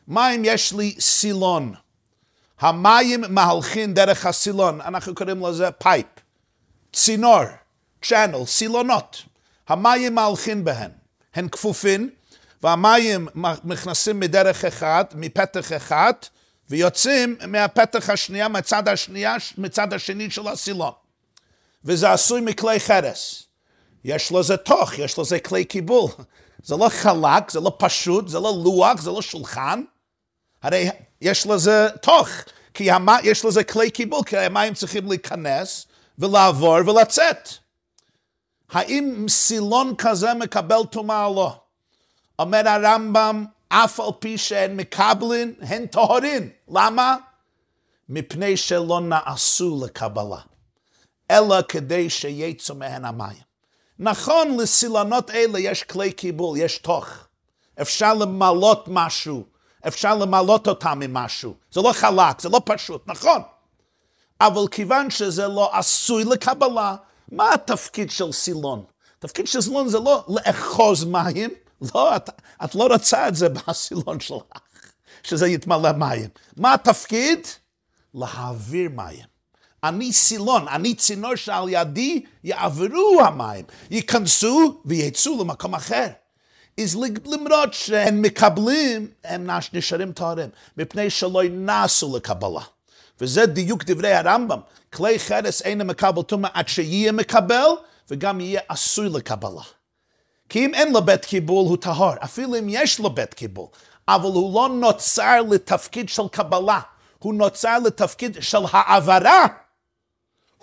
מה 0.07 0.35
אם 0.35 0.41
יש 0.45 0.73
לי 0.73 0.95
סילון? 0.99 1.73
המים 2.59 3.23
מהלכים 3.29 3.93
דרך 3.93 4.25
הסילון, 4.25 4.81
אנחנו 4.81 5.15
קוראים 5.15 5.45
לזה 5.45 5.71
pipe, 5.71 6.05
צינור, 6.93 7.43
channel, 8.01 8.45
סילונות. 8.45 9.21
המים 9.67 10.15
מהלכים 10.15 10.63
בהן, 10.63 10.91
הן 11.35 11.47
כפופים, 11.47 12.09
והמים 12.63 13.27
נכנסים 13.63 14.19
מדרך 14.19 14.65
אחד, 14.65 15.03
מפתח 15.15 15.73
אחד, 15.73 16.13
ויוצאים 16.69 17.37
מהפתח 17.47 18.09
השנייה, 18.09 18.47
מצד 18.47 18.87
השנייה, 18.87 19.35
מצד 19.57 19.93
השני 19.93 20.31
של 20.31 20.47
הסילון. 20.47 21.02
וזה 21.85 22.11
עשוי 22.11 22.41
מכלי 22.41 22.79
חרס. 22.79 23.43
יש 24.03 24.31
לזה 24.31 24.57
תוך, 24.57 24.99
יש 24.99 25.19
לזה 25.19 25.39
כלי 25.39 25.65
קיבול. 25.65 26.09
זה 26.63 26.75
לא 26.75 26.89
חלק, 26.89 27.51
זה 27.51 27.59
לא 27.59 27.75
פשוט, 27.79 28.27
זה 28.27 28.39
לא 28.39 28.53
לוח, 28.63 29.01
זה 29.01 29.11
לא 29.11 29.21
שולחן. 29.21 29.83
הרי 30.61 30.89
יש 31.21 31.47
לזה 31.47 31.87
תוך, 32.01 32.27
כי 32.73 32.91
המים, 32.91 33.19
יש 33.23 33.45
לזה 33.45 33.63
כלי 33.63 33.91
קיבול, 33.91 34.23
כי 34.25 34.37
המים 34.37 34.73
צריכים 34.73 35.07
להיכנס 35.09 35.85
ולעבור 36.19 36.77
ולצאת. 36.89 37.49
האם 38.71 39.25
סילון 39.29 39.93
כזה 39.97 40.33
מקבל 40.33 40.85
טומאה 40.91 41.25
או 41.25 41.35
לא? 41.35 41.55
אומר 42.39 42.69
הרמב"ם, 42.69 43.45
אף 43.69 43.99
על 43.99 44.09
פי 44.19 44.37
שהן 44.37 44.75
מקבלין, 44.75 45.53
הן 45.61 45.85
טהרין. 45.85 46.49
למה? 46.69 47.15
מפני 48.09 48.57
שלא 48.57 49.01
נעשו 49.01 49.81
לקבלה, 49.85 50.39
אלא 51.33 51.61
כדי 51.67 52.09
שיצאו 52.09 52.75
מהן 52.75 53.05
המים. 53.05 53.43
נכון, 53.99 54.57
לסילונות 54.57 55.29
אלה 55.31 55.59
יש 55.59 55.83
כלי 55.83 56.11
קיבול, 56.11 56.57
יש 56.57 56.77
תוך. 56.77 57.07
אפשר 57.81 58.13
למלות 58.13 58.85
משהו, 58.87 59.43
אפשר 59.87 60.15
למלות 60.15 60.67
אותם 60.67 61.01
עם 61.01 61.13
משהו. 61.13 61.55
זה 61.71 61.81
לא 61.81 61.91
חלק, 61.93 62.41
זה 62.41 62.49
לא 62.49 62.61
פשוט, 62.65 63.07
נכון. 63.07 63.41
אבל 64.41 64.67
כיוון 64.71 65.09
שזה 65.09 65.47
לא 65.47 65.77
עשוי 65.77 66.23
לקבלה, 66.23 66.95
מה 67.31 67.53
התפקיד 67.53 68.11
של 68.11 68.31
סילון? 68.31 68.83
התפקיד 69.17 69.47
של 69.47 69.61
סילון 69.61 69.87
זה 69.87 69.99
לא 69.99 70.25
לאחוז 70.27 71.03
מים, 71.03 71.49
לא, 71.95 72.15
את, 72.15 72.29
את 72.63 72.75
לא 72.75 72.87
רוצה 72.87 73.27
את 73.27 73.35
זה 73.35 73.49
בסילון 73.55 74.19
שלך, 74.19 74.43
שזה 75.23 75.47
יתמלא 75.47 75.91
מים. 75.91 76.29
מה 76.57 76.73
התפקיד? 76.73 77.47
להעביר 78.13 78.89
מים. 78.89 79.32
אני 79.83 80.13
סילון, 80.13 80.67
אני 80.67 80.95
צינור 80.95 81.35
שעל 81.35 81.69
ידי 81.69 82.23
יעברו 82.43 83.21
המים, 83.25 83.65
ייכנסו 83.91 84.81
ויצאו 84.85 85.43
למקום 85.43 85.75
אחר. 85.75 86.07
אז 86.79 86.97
למרות 87.25 87.73
שהם 87.73 88.21
מקבלים, 88.21 89.07
הם 89.23 89.49
נשארים 89.73 90.11
טהרים, 90.11 90.49
מפני 90.77 91.09
שלא 91.09 91.41
נעשו 91.51 92.17
לקבלה. 92.17 92.61
וזה 93.21 93.45
דיוק 93.45 93.83
דברי 93.83 94.13
הרמב"ם. 94.13 94.59
כלי 94.93 95.19
חרס 95.19 95.61
אינו 95.61 95.85
מקבל 95.85 96.21
טומאה 96.21 96.49
עד 96.53 96.67
שיהיה 96.67 97.11
מקבל, 97.11 97.67
וגם 98.09 98.41
יהיה 98.41 98.61
עשוי 98.67 99.09
לקבלה. 99.09 99.61
כי 100.49 100.65
אם 100.65 100.73
אין 100.73 100.93
לו 100.93 101.01
בית 101.01 101.25
קיבול 101.25 101.67
הוא 101.67 101.77
טהור, 101.77 102.13
אפילו 102.23 102.59
אם 102.59 102.65
יש 102.69 102.99
לו 102.99 103.09
בית 103.09 103.33
קיבול, 103.33 103.67
אבל 104.07 104.29
הוא 104.29 104.53
לא 104.55 104.69
נוצר 104.69 105.41
לתפקיד 105.51 106.09
של 106.09 106.27
קבלה, 106.31 106.79
הוא 107.19 107.33
נוצר 107.33 107.79
לתפקיד 107.79 108.37
של 108.39 108.59
העברה. 108.71 109.45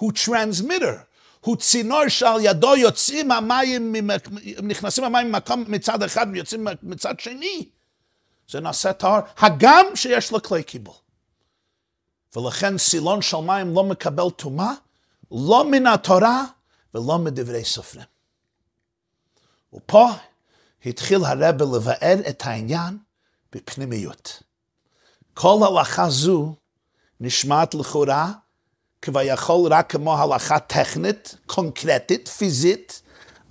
הוא 0.01 0.13
transmitter, 0.25 0.97
הוא 1.41 1.57
צינור 1.57 2.09
שעל 2.09 2.41
ידו 2.41 2.77
יוצאים 2.77 3.31
המים, 3.31 3.97
נכנסים 4.63 5.05
המים 5.05 5.29
ממקום 5.29 5.65
מצד 5.69 6.03
אחד 6.03 6.27
ויוצאים 6.33 6.67
מצד 6.83 7.21
שני. 7.21 7.69
זה 8.49 8.61
נעשה 8.61 8.93
טהר, 8.93 9.21
הגם 9.39 9.87
שיש 9.95 10.33
לו 10.33 10.43
כלי 10.43 10.63
קיבול. 10.63 10.95
ולכן 12.37 12.79
סילון 12.79 13.23
של 13.23 13.37
מים 13.37 13.75
לא 13.75 13.85
מקבל 13.85 14.31
טומאה, 14.31 14.73
לא 15.31 15.71
מן 15.71 15.87
התורה 15.87 16.45
ולא 16.95 17.19
מדברי 17.19 17.65
סופרים. 17.65 18.07
ופה 19.73 20.09
התחיל 20.87 21.25
הרב 21.25 21.63
לבאר 21.63 22.19
את 22.29 22.43
העניין 22.47 22.99
בפנימיות. 23.53 24.43
כל 25.35 25.59
הלכה 25.63 26.11
זו 26.11 26.55
נשמעת 27.21 27.75
לכאורה 27.75 28.33
כביכול 29.03 29.73
רק 29.73 29.93
כמו 29.93 30.19
הלכה 30.19 30.59
טכנית, 30.59 31.35
קונקרטית, 31.47 32.29
פיזית, 32.29 33.03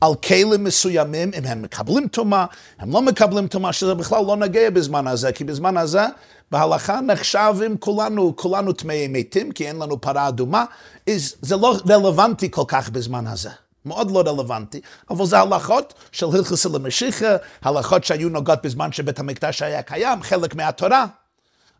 על 0.01 0.15
כלים 0.15 0.63
מסוימים, 0.63 1.31
אם 1.37 1.45
הם 1.45 1.61
מקבלים 1.61 2.07
טומאה, 2.07 2.45
הם 2.79 2.91
לא 2.91 3.01
מקבלים 3.01 3.47
טומאה, 3.47 3.73
שזה 3.73 3.93
בכלל 3.93 4.25
לא 4.25 4.35
נגיע 4.35 4.69
בזמן 4.69 5.07
הזה, 5.07 5.31
כי 5.31 5.43
בזמן 5.43 5.77
הזה 5.77 6.05
בהלכה 6.51 7.01
נחשבים 7.01 7.77
כולנו, 7.77 8.35
כולנו 8.35 8.73
טמאי 8.73 9.07
מתים, 9.07 9.51
כי 9.51 9.67
אין 9.67 9.75
לנו 9.75 10.01
פרה 10.01 10.27
אדומה, 10.27 10.65
אז 11.09 11.35
זה 11.41 11.55
לא 11.55 11.75
רלוונטי 11.89 12.51
כל 12.51 12.63
כך 12.67 12.89
בזמן 12.89 13.27
הזה. 13.27 13.49
מאוד 13.85 14.11
לא 14.11 14.19
רלוונטי, 14.19 14.81
אבל 15.09 15.25
זה 15.25 15.39
הלכות 15.39 15.93
של 16.11 16.25
הלכס 16.33 16.65
למשיחה, 16.65 17.35
הלכות 17.61 18.03
שהיו 18.03 18.29
נוגעות 18.29 18.59
בזמן 18.63 18.91
שבית 18.91 19.19
המקדש 19.19 19.61
היה 19.61 19.81
קיים, 19.81 20.21
חלק 20.21 20.55
מהתורה. 20.55 21.05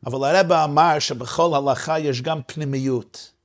אבל 0.06 0.30
הרב 0.30 0.52
אמר 0.52 1.00
שבכל 1.00 1.52
הלכה 1.56 2.00
יש 2.00 2.22
גם 2.22 2.40
פנימיות. 2.46 3.39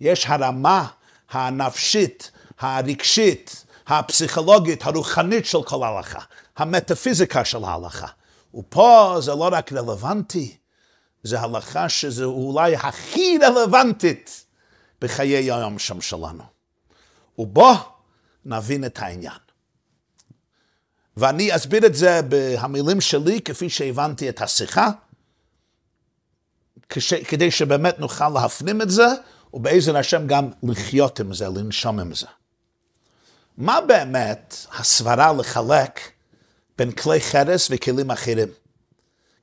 יש 0.00 0.26
הרמה 0.26 0.86
הנפשית, 1.30 2.30
הרגשית, 2.58 3.64
הפסיכולוגית, 3.86 4.86
הרוחנית 4.86 5.46
של 5.46 5.62
כל 5.62 5.82
ההלכה, 5.82 6.20
המטאפיזיקה 6.56 7.44
של 7.44 7.64
ההלכה. 7.64 8.06
ופה 8.54 9.16
זה 9.20 9.30
לא 9.30 9.48
רק 9.52 9.72
רלוונטי, 9.72 10.56
זה 11.22 11.40
הלכה 11.40 11.88
שזה 11.88 12.24
אולי 12.24 12.76
הכי 12.76 13.38
רלוונטית 13.42 14.44
בחיי 15.00 15.36
היום 15.36 15.78
שם 15.78 16.00
שלנו. 16.00 16.44
ובוא 17.38 17.74
נבין 18.44 18.84
את 18.84 18.98
העניין. 18.98 19.38
ואני 21.16 21.56
אסביר 21.56 21.86
את 21.86 21.94
זה 21.94 22.20
במילים 22.28 23.00
שלי, 23.00 23.40
כפי 23.40 23.70
שהבנתי 23.70 24.28
את 24.28 24.42
השיחה, 24.42 24.90
כדי 27.28 27.50
שבאמת 27.50 27.98
נוכל 27.98 28.28
להפנים 28.28 28.82
את 28.82 28.90
זה, 28.90 29.06
ובאיזה 29.54 29.98
השם 29.98 30.26
גם 30.26 30.50
לחיות 30.62 31.20
עם 31.20 31.34
זה, 31.34 31.48
לנשום 31.48 32.00
עם 32.00 32.14
זה. 32.14 32.26
מה 33.58 33.80
באמת 33.80 34.56
הסברה 34.78 35.32
לחלק 35.32 36.00
בין 36.78 36.92
כלי 36.92 37.20
חרס 37.20 37.68
וכלים 37.70 38.10
אחרים? 38.10 38.48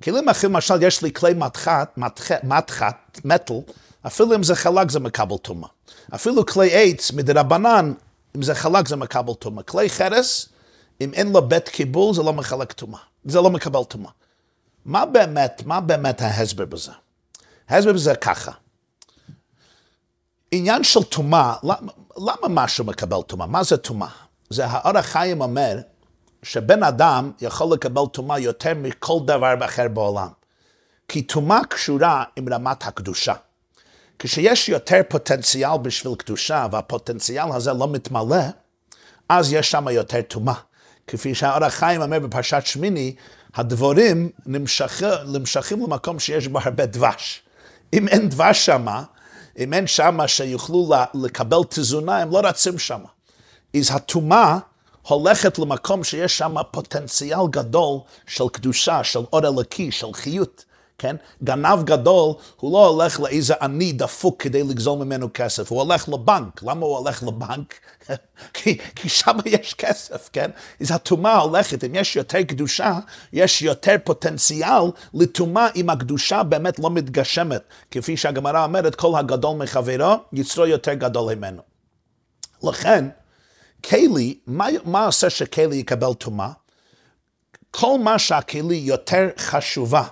כלים 0.03 0.29
אחרים, 0.29 0.53
למשל, 0.53 0.83
יש 0.83 1.01
לי 1.01 1.13
כלי 1.13 1.33
מתחת, 1.33 1.97
מתחת, 2.43 3.19
מטל, 3.23 3.53
אפילו 4.07 4.35
אם 4.35 4.43
זה 4.43 4.55
חלק 4.55 4.91
זה 4.91 4.99
מקבל 4.99 5.37
טומאה. 5.37 5.69
אפילו 6.15 6.45
כלי 6.45 6.69
עץ 6.73 7.11
מדרבנן, 7.11 7.93
אם 8.35 8.41
זה 8.41 8.55
חלק 8.55 8.87
זה 8.87 8.95
מקבל 8.95 9.33
טומאה. 9.33 9.63
כלי 9.63 9.89
חרס, 9.89 10.49
אם 11.01 11.13
אין 11.13 11.31
לו 11.31 11.47
בית 11.47 11.69
קיבול, 11.69 12.13
זה 12.13 12.23
לא 12.23 12.33
מחלק 12.33 12.71
טומאה. 12.71 12.99
זה 13.25 13.41
לא 13.41 13.49
מקבל 13.49 13.83
טומאה. 13.83 14.11
מה 14.85 15.05
באמת, 15.05 15.61
מה 15.65 15.81
באמת 15.81 16.21
ההסבר 16.21 16.65
בזה? 16.65 16.91
ההסבר 17.69 17.93
בזה 17.93 18.15
ככה. 18.15 18.51
עניין 20.51 20.83
של 20.83 21.03
טומאה, 21.03 21.53
למה 22.17 22.47
משהו 22.49 22.85
מקבל 22.85 23.21
טומאה? 23.21 23.47
מה 23.47 23.63
זה 23.63 23.77
טומאה? 23.77 24.07
זה 24.49 24.65
האור 24.65 24.97
החיים 24.97 25.41
אומר 25.41 25.77
שבן 26.43 26.83
אדם 26.83 27.31
יכול 27.41 27.73
לקבל 27.73 28.01
טומאה 28.11 28.39
יותר 28.39 28.73
מכל 28.75 29.19
דבר 29.25 29.53
אחר 29.65 29.87
בעולם. 29.87 30.27
כי 31.07 31.21
טומאה 31.21 31.59
קשורה 31.69 32.23
עם 32.35 32.53
רמת 32.53 32.87
הקדושה. 32.87 33.33
כשיש 34.19 34.69
יותר 34.69 35.01
פוטנציאל 35.09 35.77
בשביל 35.81 36.15
קדושה 36.15 36.67
והפוטנציאל 36.71 37.51
הזה 37.51 37.73
לא 37.73 37.87
מתמלא, 37.87 38.43
אז 39.29 39.53
יש 39.53 39.71
שם 39.71 39.87
יותר 39.87 40.21
טומאה. 40.21 40.53
כפי 41.07 41.35
שהאור 41.35 41.65
החיים 41.65 42.01
אומר 42.01 42.19
בפרשת 42.19 42.61
שמיני, 42.65 43.15
הדבורים 43.55 44.29
נמשכים, 44.45 45.07
נמשכים 45.27 45.81
למקום 45.81 46.19
שיש 46.19 46.47
בו 46.47 46.59
הרבה 46.63 46.85
דבש. 46.85 47.41
אם 47.93 48.07
אין 48.07 48.29
דבש 48.29 48.65
שמה, 48.65 49.03
אם 49.57 49.73
אין 49.73 49.87
שמה 49.87 50.27
שיוכלו 50.27 50.89
לקבל 51.13 51.63
תזונה, 51.69 52.17
הם 52.17 52.31
לא 52.31 52.39
רצים 52.43 52.79
שמה. 52.79 53.09
אז 53.75 53.91
הטומאה 53.91 54.57
הולכת 55.07 55.59
למקום 55.59 56.03
שיש 56.03 56.37
שם 56.37 56.55
פוטנציאל 56.71 57.47
גדול 57.49 57.99
של 58.27 58.43
קדושה, 58.51 59.03
של 59.03 59.19
אור 59.33 59.47
אלוקי, 59.47 59.91
של 59.91 60.13
חיות. 60.13 60.65
כן? 60.97 61.15
גנב 61.43 61.83
גדול, 61.83 62.33
הוא 62.59 62.73
לא 62.73 62.87
הולך 62.87 63.19
לאיזה 63.19 63.53
עני 63.61 63.91
דפוק 63.91 64.41
כדי 64.41 64.63
לגזול 64.63 64.99
ממנו 64.99 65.29
כסף, 65.33 65.71
הוא 65.71 65.81
הולך 65.81 66.09
לבנק. 66.09 66.63
למה 66.63 66.85
הוא 66.85 66.97
הולך 66.97 67.23
לבנק? 67.23 67.73
כי, 68.53 68.77
כי 68.95 69.09
שם 69.09 69.37
יש 69.45 69.73
כסף, 69.73 70.29
כן? 70.33 70.51
אז 70.81 70.91
הטומאה 70.91 71.37
הולכת, 71.37 71.83
אם 71.83 71.95
יש 71.95 72.15
יותר 72.15 72.41
קדושה, 72.41 72.99
יש 73.33 73.61
יותר 73.61 73.95
פוטנציאל 74.03 74.83
לטומאה 75.13 75.67
אם 75.75 75.89
הקדושה 75.89 76.43
באמת 76.43 76.79
לא 76.79 76.89
מתגשמת. 76.89 77.61
כפי 77.91 78.17
שהגמרא 78.17 78.63
אומרת, 78.63 78.95
כל 78.95 79.19
הגדול 79.19 79.57
מחברו, 79.57 80.15
יצרו 80.33 80.65
יותר 80.65 80.93
גדול 80.93 81.35
ממנו. 81.35 81.61
לכן, 82.63 83.05
כלי, 83.85 84.39
מה, 84.47 84.67
מה 84.85 85.05
עושה 85.05 85.29
שכלי 85.29 85.75
יקבל 85.75 86.13
טומאה? 86.13 86.51
כל 87.71 87.99
מה 87.99 88.19
שהכלי 88.19 88.75
יותר 88.75 89.29
חשובה 89.37 90.03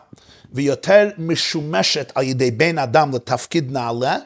ויותר 0.52 1.10
משומשת 1.18 2.12
על 2.16 2.24
ידי 2.24 2.52
בן 2.52 2.78
אדם 2.78 3.12
לתפקיד 3.16 3.72
נעלה, 3.72 4.18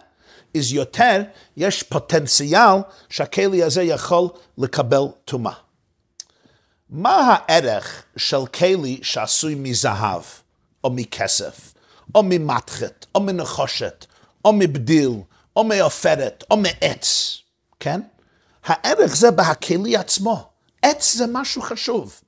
אז 0.58 0.74
יותר 0.74 1.22
יש 1.58 1.84
פוטנציאל 1.84 2.78
שהכלי 3.10 3.64
הזה 3.64 3.84
יכול 3.84 4.30
לקבל 4.58 5.04
טומאה. 5.26 5.54
מה 6.90 7.38
הערך 7.48 8.04
של 8.18 8.46
כלי 8.46 9.00
שעשוי 9.02 9.56
מזהב, 9.56 10.22
או 10.84 10.90
מכסף, 10.90 11.74
או 12.16 12.24
ממתחת, 12.24 13.06
או 13.16 13.22
מנחושת, 13.22 14.06
או 14.46 14.54
מבדיל, 14.54 15.12
או 15.56 15.64
מעופרת, 15.64 16.44
או 16.52 16.58
מעץ, 16.58 17.38
כן? 17.80 18.02
הערך 18.66 19.16
זה 19.16 19.32
בהכלי 19.32 19.98
עצמו. 19.98 20.50
עץ 20.82 21.14
זה 21.16 21.26
משהו 21.28 21.62
חשוב. 21.62 22.22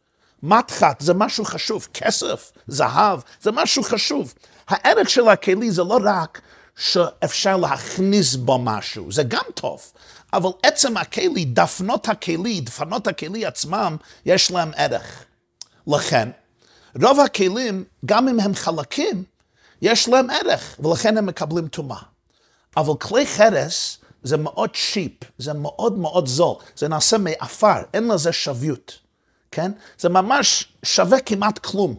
מתחת 0.44 1.02
זה 1.02 1.14
משהו 1.14 1.46
חשוב, 1.46 1.88
כסף, 1.94 2.52
זהב, 2.68 3.20
זה 3.42 3.52
משהו 3.52 3.84
חשוב. 3.84 4.34
הערך 4.68 5.10
של 5.10 5.30
הכלי 5.30 5.72
זה 5.72 5.84
לא 5.84 6.00
רק 6.04 6.42
שאפשר 6.82 7.58
להכניס 7.58 8.36
בו 8.36 8.60
משהו, 8.60 9.12
זה 9.12 9.24
גם 9.24 9.44
טוב, 9.54 9.82
אבל 10.34 10.50
עצם 10.64 10.98
הכלי, 10.98 11.46
דפנות 11.46 12.10
הכלי, 12.10 12.62
דפנות 12.62 13.08
הכלי 13.08 13.46
עצמם, 13.46 13.98
יש 14.26 14.52
להם 14.52 14.72
ערך. 14.76 15.26
לכן, 15.88 16.30
רוב 17.02 17.20
הכלים, 17.20 17.84
גם 18.06 18.28
אם 18.28 18.40
הם 18.40 18.56
חלקים, 18.56 19.24
יש 19.82 20.10
להם 20.10 20.30
ערך, 20.30 20.76
ולכן 20.80 21.18
הם 21.18 21.26
מקבלים 21.26 21.68
טומאה. 21.68 22.02
אבל 22.78 22.94
כלי 23.00 23.28
חרס 23.28 23.98
זה 24.24 24.38
מאוד 24.38 24.76
שיפ, 24.76 25.14
זה 25.38 25.54
מאוד 25.54 25.98
מאוד 25.98 26.28
זול, 26.28 26.56
זה 26.76 26.88
נעשה 26.88 27.18
מעפר, 27.18 27.82
אין 27.94 28.08
לזה 28.08 28.34
שוויות, 28.34 29.00
כן? 29.52 29.72
זה 30.00 30.10
ממש 30.10 30.74
שווה 30.84 31.20
כמעט 31.20 31.60
כלום. 31.60 31.96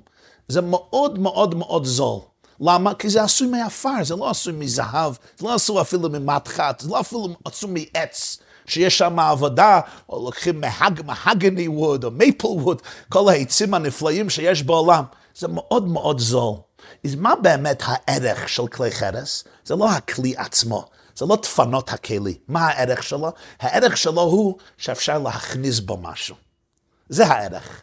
זה 0.48 0.60
מאוד 0.60 1.18
מאוד 1.18 1.54
מאוד 1.54 1.84
זול. 1.84 2.20
למה? 2.62 2.94
כי 2.94 3.08
זה 3.10 3.22
עשוי 3.22 3.46
מעפר, 3.48 4.04
זה 4.04 4.16
לא 4.16 4.30
עשוי 4.30 4.52
מזהב, 4.52 5.14
זה 5.38 5.46
לא 5.46 5.54
עשוי 5.54 5.80
אפילו 5.80 6.08
ממתחת, 6.08 6.80
זה 6.80 6.88
לא 6.88 7.00
אפילו 7.00 7.28
עשוי 7.44 7.70
מעץ. 7.70 8.38
שיש 8.66 8.98
שם 8.98 9.18
עבודה, 9.18 9.80
או 10.08 10.24
לוקחים 10.24 10.60
מהג, 10.60 11.02
מהגני 11.06 11.68
ווד, 11.68 12.04
או 12.04 12.10
מייפל 12.10 12.46
ווד, 12.46 12.82
כל 13.08 13.28
העצים 13.28 13.74
הנפלאים 13.74 14.30
שיש 14.30 14.62
בעולם. 14.62 15.04
זה 15.34 15.48
מאוד 15.48 15.88
מאוד 15.88 16.18
זול. 16.18 16.54
אז 17.04 17.14
מה 17.14 17.34
באמת 17.42 17.82
הערך 17.86 18.48
של 18.48 18.66
כלי 18.66 18.90
חרס? 18.90 19.44
זה 19.64 19.76
לא 19.76 19.90
הכלי 19.90 20.34
עצמו, 20.36 20.84
זה 21.16 21.26
לא 21.26 21.36
דפנות 21.36 21.92
הכלי. 21.92 22.38
מה 22.48 22.68
הערך 22.68 23.02
שלו? 23.02 23.32
הערך 23.60 23.96
שלו 23.96 24.20
הוא 24.20 24.58
שאפשר 24.78 25.18
להכניס 25.18 25.80
בו 25.80 25.96
משהו. 25.96 26.36
זה 27.08 27.26
הערך. 27.26 27.82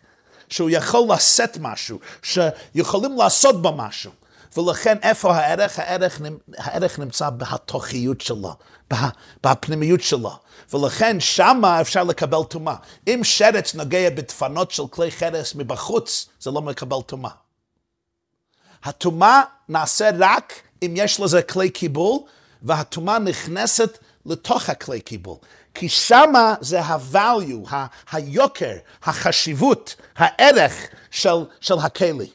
שהוא 0.50 0.70
יכול 0.70 1.02
לשאת 1.10 1.58
משהו, 1.62 2.00
שיכולים 2.22 3.18
לעשות 3.18 3.62
בו 3.62 3.72
משהו. 3.72 4.12
ולכן 4.58 4.98
איפה 5.02 5.36
הערך? 5.36 5.80
הערך, 5.80 6.22
הערך 6.58 7.00
נמצא 7.00 7.30
בהתוכיות 7.30 8.22
שלו, 8.22 8.56
בפנימיות 9.44 10.02
שלו. 10.02 10.32
ולכן 10.74 11.20
שמה 11.20 11.82
אפשר 11.82 12.04
לקבל 12.04 12.44
טומאה. 12.44 12.76
אם 13.08 13.20
שרץ 13.24 13.76
נוגע 13.76 14.10
בדפנות 14.10 14.72
של 14.72 14.84
כלי 14.90 15.12
חרס 15.12 15.56
מבחוץ, 15.56 16.30
זה 16.40 16.52
לא 16.52 16.62
מקבל 16.62 17.02
טומאה. 17.06 17.32
הטומאה 18.84 19.42
נעשה 19.70 20.10
רק 20.20 20.54
אם 20.82 20.94
יש 20.98 21.20
לזה 21.20 21.42
כלי 21.42 21.70
קיבול, 21.70 22.20
והטומאה 22.64 23.20
נכנסת 23.20 23.98
לתוך 24.26 24.70
הכלי 24.70 25.02
קיבול. 25.02 25.38
כי 25.74 25.90
שמה 25.90 26.56
זה 26.62 26.82
ה-value, 26.82 27.76
ה- 27.76 27.86
היוקר, 28.12 28.74
החשיבות, 29.04 29.96
הערך 30.16 30.74
של, 31.12 31.46
של 31.62 31.80
הכלי. 31.80 32.30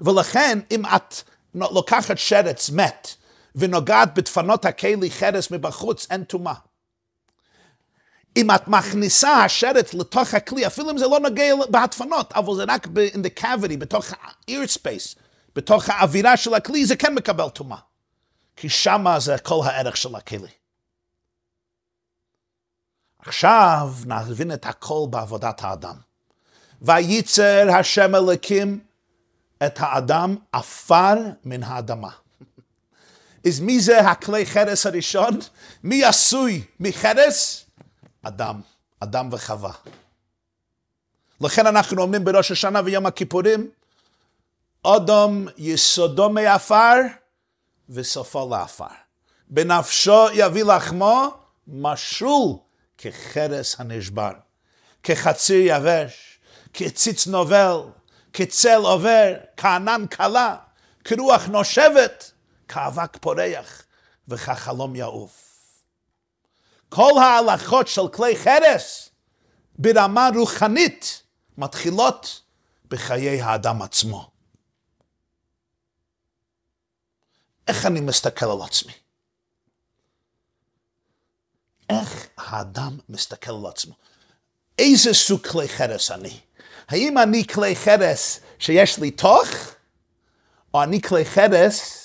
ולכן 0.00 0.58
אם 0.70 0.86
את 0.86 1.14
לוקחת 1.54 2.18
שרץ 2.18 2.70
מת 2.70 3.08
ונוגעת 3.54 4.14
בדפנות 4.14 4.64
הכלי 4.64 5.10
חרס 5.10 5.50
מבחוץ, 5.50 6.06
אין 6.10 6.24
טומאה. 6.24 6.54
אם 8.36 8.50
את 8.50 8.68
מכניסה 8.68 9.30
השרץ 9.30 9.94
לתוך 9.94 10.34
הכלי, 10.34 10.66
אפילו 10.66 10.90
אם 10.90 10.98
זה 10.98 11.06
לא 11.06 11.20
נוגע 11.20 11.54
בהדפנות, 11.70 12.32
אבל 12.32 12.54
זה 12.56 12.64
רק 12.68 12.86
ב- 12.86 12.98
in 12.98 13.18
the 13.18 13.40
cavity, 13.40 13.76
בתוך 13.78 14.12
ה-ear 14.12 14.76
space, 14.78 15.18
בתוך 15.56 15.88
האווירה 15.88 16.36
של 16.36 16.54
הכלי, 16.54 16.86
זה 16.86 16.96
כן 16.96 17.14
מקבל 17.14 17.48
טומאה. 17.48 17.78
כי 18.56 18.68
שמה 18.68 19.20
זה 19.20 19.38
כל 19.38 19.60
הערך 19.64 19.96
של 19.96 20.14
הכלי. 20.14 20.48
עכשיו 23.18 23.92
נבין 24.06 24.52
את 24.52 24.66
הכל 24.66 25.06
בעבודת 25.10 25.64
האדם. 25.64 25.94
וייצר 26.82 27.68
השם 27.78 28.14
אלוקים 28.14 28.80
את 29.66 29.78
האדם 29.80 30.36
עפר 30.52 31.14
מן 31.44 31.62
האדמה. 31.62 32.10
אז 33.46 33.60
מי 33.60 33.80
זה 33.80 34.00
הכלי 34.00 34.46
חרס 34.46 34.86
הראשון? 34.86 35.38
מי 35.82 36.04
עשוי 36.04 36.64
מחרס? 36.80 37.64
אדם, 38.22 38.60
אדם 39.00 39.28
וחווה. 39.32 39.72
לכן 41.40 41.66
אנחנו 41.66 42.02
אומרים 42.02 42.24
בראש 42.24 42.50
השנה 42.50 42.80
ויום 42.84 43.06
הכיפורים, 43.06 43.70
אדום 44.86 45.46
יסודו 45.56 46.30
מעפר 46.30 46.94
וסופו 47.88 48.48
לעפר. 48.50 48.84
בנפשו 49.48 50.26
יביא 50.34 50.64
לחמו 50.64 51.30
משול 51.68 52.56
כחרס 52.98 53.80
הנשבר, 53.80 54.32
כחציר 55.02 55.60
יבש, 55.64 56.38
כציץ 56.72 57.26
נובל, 57.26 57.80
כצל 58.32 58.80
עובר, 58.82 59.34
כענן 59.56 60.06
קלה, 60.10 60.56
כרוח 61.04 61.46
נושבת, 61.46 62.32
כאבק 62.68 63.16
פורח 63.20 63.82
וכחלום 64.28 64.96
יעוף. 64.96 65.48
כל 66.88 67.12
ההלכות 67.20 67.88
של 67.88 68.08
כלי 68.12 68.36
חרס 68.36 69.10
ברמה 69.78 70.28
רוחנית 70.34 71.22
מתחילות 71.58 72.42
בחיי 72.88 73.40
האדם 73.42 73.82
עצמו. 73.82 74.30
איך 77.68 77.86
אני 77.86 78.00
מסתכל 78.00 78.46
על 78.46 78.62
עצמי? 78.62 78.92
איך 81.90 82.28
האדם 82.36 82.98
מסתכל 83.08 83.50
על 83.50 83.66
עצמו? 83.66 83.94
איזה 84.78 85.14
סוג 85.14 85.46
כלי 85.46 85.68
חרס 85.68 86.10
אני? 86.10 86.40
האם 86.88 87.18
אני 87.18 87.46
כלי 87.46 87.76
חרס 87.76 88.40
שיש 88.58 88.98
לי 88.98 89.10
תוך, 89.10 89.48
או 90.74 90.82
אני 90.82 91.02
כלי 91.02 91.24
חרס 91.24 92.04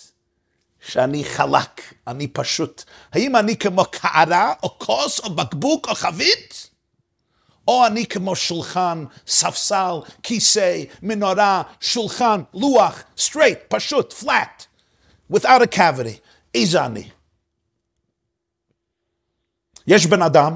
שאני 0.80 1.24
חלק, 1.24 1.94
אני 2.08 2.28
פשוט. 2.28 2.84
האם 3.14 3.36
אני 3.36 3.58
כמו 3.58 3.86
קערה, 3.92 4.54
או 4.64 4.80
כוס, 4.80 5.20
או 5.20 5.36
בקבוק, 5.36 5.90
או 5.90 5.96
חבית? 5.96 6.70
או 7.68 7.88
אני 7.88 8.06
כמו 8.06 8.36
שולחן, 8.36 9.06
ספסל, 9.28 9.94
כיסא, 10.24 10.84
מנורה, 11.02 11.64
שולחן, 11.80 12.42
לוח, 12.54 13.04
straight, 13.18 13.60
פשוט, 13.68 14.14
flat, 14.14 14.66
without 15.34 15.62
a 15.62 15.76
cavity. 15.76 16.18
איזה 16.56 16.86
אני? 16.86 17.10
יש 19.88 20.06
בן 20.06 20.22
אדם, 20.22 20.56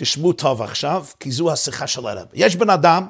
תשמעו 0.00 0.32
טוב 0.32 0.62
עכשיו, 0.62 1.04
כי 1.20 1.30
זו 1.30 1.52
השיחה 1.52 1.86
של 1.86 2.06
הרב. 2.06 2.26
יש 2.32 2.56
בן 2.56 2.70
אדם 2.70 3.06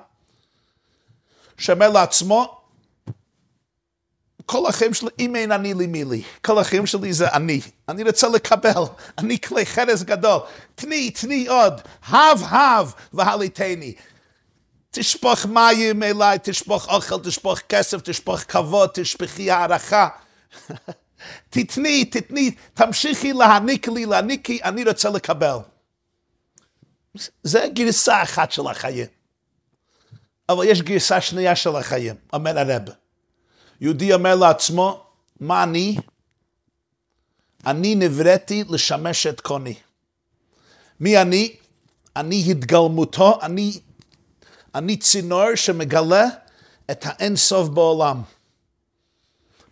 שאומר 1.59 1.91
לעצמו, 1.91 2.61
כל 4.47 4.67
החיים 4.67 4.95
שלי, 4.95 5.09
אם 5.19 5.37
אין 5.37 5.53
אני 5.53 5.75
לי 5.75 5.87
מי 5.87 6.05
לי, 6.05 6.23
כל 6.45 6.59
החיים 6.59 6.87
שלי 6.87 7.13
זה 7.13 7.29
אני. 7.29 7.61
אני 7.89 8.03
רוצה 8.03 8.29
לקבל, 8.29 8.83
אני 9.19 9.41
כלי 9.41 9.67
חרס 9.67 10.03
גדול. 10.03 10.41
תני, 10.75 11.11
תני 11.11 11.47
עוד, 11.47 11.81
הב 12.07 12.43
הב 12.43 12.93
והליטני. 13.13 13.95
תשפוך 14.91 15.47
מים 15.47 16.03
אליי, 16.03 16.39
תשפוך 16.43 16.89
אוכל, 16.89 17.19
תשפוך 17.19 17.59
כסף, 17.59 18.01
תשפוך 18.01 18.41
כבוד, 18.41 18.91
תשפכי 18.95 19.51
הערכה. 19.51 20.09
תתני, 21.51 22.05
תתני, 22.05 22.51
תמשיכי 22.75 23.33
להעניק 23.33 23.89
לי, 23.89 24.07
להעניק 24.07 24.49
לי, 24.49 24.59
אני 24.65 24.85
רוצה 24.85 25.11
לקבל. 25.11 25.57
זה 27.43 27.67
גרסה 27.75 28.23
אחת 28.23 28.53
של 28.53 28.67
החיים. 28.67 29.07
אבל 30.49 30.65
יש 30.65 30.83
גרסה 30.83 31.21
שנייה 31.21 31.57
של 31.57 31.77
החיים, 31.77 32.17
אומר 32.33 32.59
הרב. 32.59 32.83
יהודי 33.81 34.13
אומר 34.13 34.35
לעצמו, 34.37 35.07
מה 35.41 35.63
אני? 35.63 35.97
אני 37.67 37.95
נבראתי 37.95 38.65
לשמש 38.69 39.27
את 39.27 39.41
קוני. 39.41 39.75
מי 41.01 41.23
אני? 41.23 41.57
אני 42.17 42.45
התגלמותו, 42.51 43.39
אני, 43.43 43.81
אני 44.75 44.97
צינור 44.97 45.55
שמגלה 45.55 46.25
את 46.91 47.07
האין 47.07 47.37
סוף 47.37 47.69
בעולם. 47.69 48.23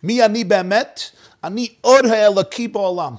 מי 0.03 0.25
אני 0.25 0.43
באמת? 0.43 1.01
אני 1.43 1.73
אור 1.83 2.07
האלוקי 2.11 2.67
בעולם. 2.67 3.15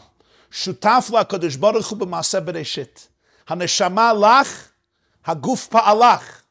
שותף 0.51 1.11
לקדוש 1.21 1.57
ברוך 1.57 1.89
הוא 1.89 1.99
במעשה 1.99 2.41
בראשית. 2.41 3.09
הנשמה 3.51 4.13
לך, 4.13 4.69
הגוף 5.27 5.67
פעלך, 5.67 6.43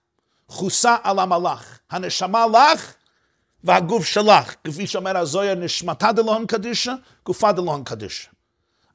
חוסה 0.48 0.96
על 1.04 1.20
המלאך. 1.20 1.80
הנשמה 1.90 2.46
לך, 2.48 2.94
והגוף 3.64 4.06
שלך, 4.06 4.56
כפי 4.64 4.88
שאומר 4.88 5.18
הזויה, 5.18 5.56
נשמתה 5.56 6.12
דלון 6.12 6.46
קדישה, 6.46 6.94
גופה 7.26 7.52
דלון 7.52 7.84
קדישה. 7.84 8.30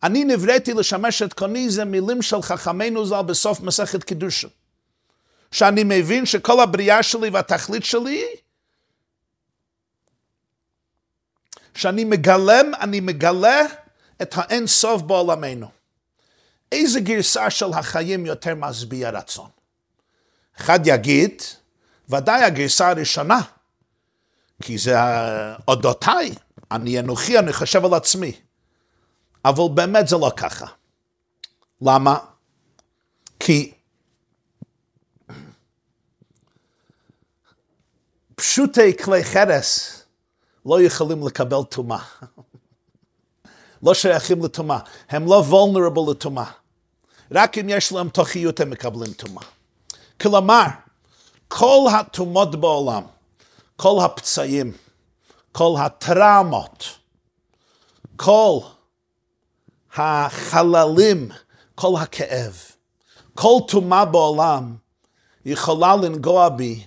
אני 0.03 0.25
נבראתי 0.25 0.75
לשמש 0.75 1.23
את 1.23 1.33
קוני, 1.33 1.71
זה 1.71 1.85
מילים 1.85 2.23
של 2.23 2.43
חכמינו 2.43 3.07
ז"ל 3.07 3.23
בסוף 3.23 3.61
מסכת 3.61 4.05
קידושה. 4.05 4.49
שאני 5.53 5.83
מבין 5.85 6.27
שכל 6.27 6.61
הבריאה 6.61 7.03
שלי 7.03 7.31
והתכלית 7.31 7.85
שלי, 7.85 8.25
שאני 11.75 12.05
מגלם, 12.05 12.73
אני 12.81 13.01
מגלה 13.01 13.61
את 14.23 14.35
האין 14.37 14.67
סוף 14.67 15.03
בעולמנו. 15.03 15.74
איזה 16.73 17.01
גרסה 17.01 17.51
של 17.51 17.73
החיים 17.73 18.27
יותר 18.27 18.55
משביע 18.55 19.11
רצון? 19.11 19.51
אחד 20.61 20.81
יגיד, 20.85 21.43
ודאי 22.09 22.43
הגרסה 22.43 22.89
הראשונה, 22.89 23.41
כי 24.63 24.79
זה 24.79 24.95
אודותיי, 25.69 26.35
אני 26.71 27.01
אנוכי, 27.01 27.39
אני 27.39 27.53
חושב 27.53 27.85
על 27.85 27.95
עצמי. 27.95 28.33
אבל 29.45 29.65
באמת 29.75 30.09
זה 30.09 30.17
לא 30.17 30.33
ככה. 30.37 30.67
למה? 31.81 32.19
כי 33.41 33.73
פשוטי 38.35 38.97
כלי 38.97 39.25
חרס 39.25 40.03
לא 40.67 40.83
יכולים 40.83 41.27
לקבל 41.27 41.63
טומאה. 41.71 42.05
לא 43.85 43.95
שייכים 43.95 44.45
לטומאה, 44.45 44.79
הם 45.11 45.27
לא 45.27 45.45
vulnerable 45.51 46.11
לטומאה. 46.11 46.51
רק 47.31 47.59
אם 47.59 47.69
יש 47.69 47.93
להם 47.93 48.09
תוכיות 48.09 48.61
הם 48.61 48.71
מקבלים 48.71 49.13
טומאה. 49.13 49.45
כלומר, 50.21 50.67
כל 51.49 51.87
הטומאות 51.93 52.61
בעולם, 52.61 53.03
כל 53.77 54.05
הפצעים, 54.05 54.73
כל 55.53 55.75
הטראומות, 55.79 56.85
כל 58.17 58.59
החללים, 59.97 61.29
כל 61.75 61.93
הכאב, 62.01 62.63
כל 63.35 63.59
טומאה 63.69 64.05
בעולם 64.05 64.77
יכולה 65.45 65.97
לנגוע 65.97 66.49
בי 66.49 66.85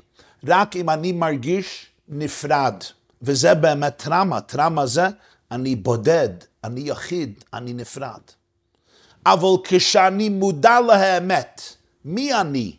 רק 0.47 0.75
אם 0.75 0.89
אני 0.89 1.11
מרגיש 1.11 1.85
נפרד. 2.07 2.83
וזה 3.21 3.53
באמת 3.53 3.97
טראומה, 3.97 4.41
טראומה 4.41 4.85
זה 4.85 5.07
אני 5.51 5.75
בודד, 5.75 6.29
אני 6.63 6.81
יחיד, 6.81 7.43
אני 7.53 7.73
נפרד. 7.73 8.21
אבל 9.25 9.63
כשאני 9.63 10.29
מודע 10.29 10.79
לאמת, 10.79 11.61
מי 12.05 12.33
אני? 12.33 12.75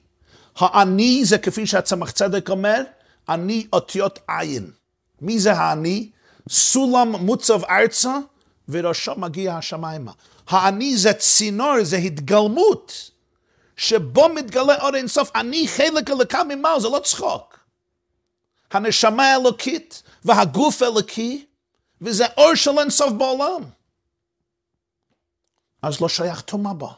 האני 0.57 1.25
זה 1.25 1.39
כפי 1.39 1.67
שהצמח 1.67 2.11
צדק 2.11 2.51
אומר, 2.51 2.83
אני 3.29 3.67
אותיות 3.73 4.19
עין. 4.29 4.71
מי 5.21 5.39
זה 5.39 5.53
האני? 5.53 6.11
סולם 6.49 7.09
מוצב 7.09 7.65
ארצה 7.65 8.19
וראשו 8.69 9.13
מגיע 9.17 9.55
השמיימה. 9.55 10.13
האני 10.49 10.97
זה 10.97 11.13
צינור, 11.13 11.75
זה 11.83 11.97
התגלמות, 11.97 13.11
שבו 13.77 14.29
מתגלה 14.29 14.81
אור 14.81 14.95
אינסוף. 14.95 15.31
אני 15.35 15.69
חלק 15.69 16.11
אלוקה 16.11 16.45
ממעל, 16.45 16.81
זה 16.81 16.89
לא 16.89 16.99
צחוק. 17.05 17.59
הנשמה 18.71 19.33
האלוקית 19.33 20.03
והגוף 20.25 20.83
אלוקי, 20.83 21.45
וזה 22.01 22.27
אור 22.37 22.55
של 22.55 22.79
אינסוף 22.79 23.13
בעולם. 23.13 23.63
אז 25.83 26.01
לא 26.01 26.09
שייך 26.09 26.41
טומאה 26.41 26.73
בו. 26.73 26.91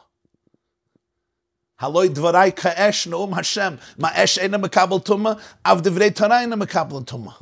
הלא 1.79 2.05
דבריי 2.07 2.51
כאש 2.51 3.07
נאום 3.07 3.33
השם, 3.33 3.75
מה 3.97 4.23
אש 4.23 4.37
אינה 4.37 4.57
מקבל 4.57 4.99
טומאה, 4.99 5.33
אף 5.63 5.77
דברי 5.81 6.11
תורה 6.11 6.41
אינה 6.41 6.55
מקבל 6.55 7.03
טומאה. 7.05 7.33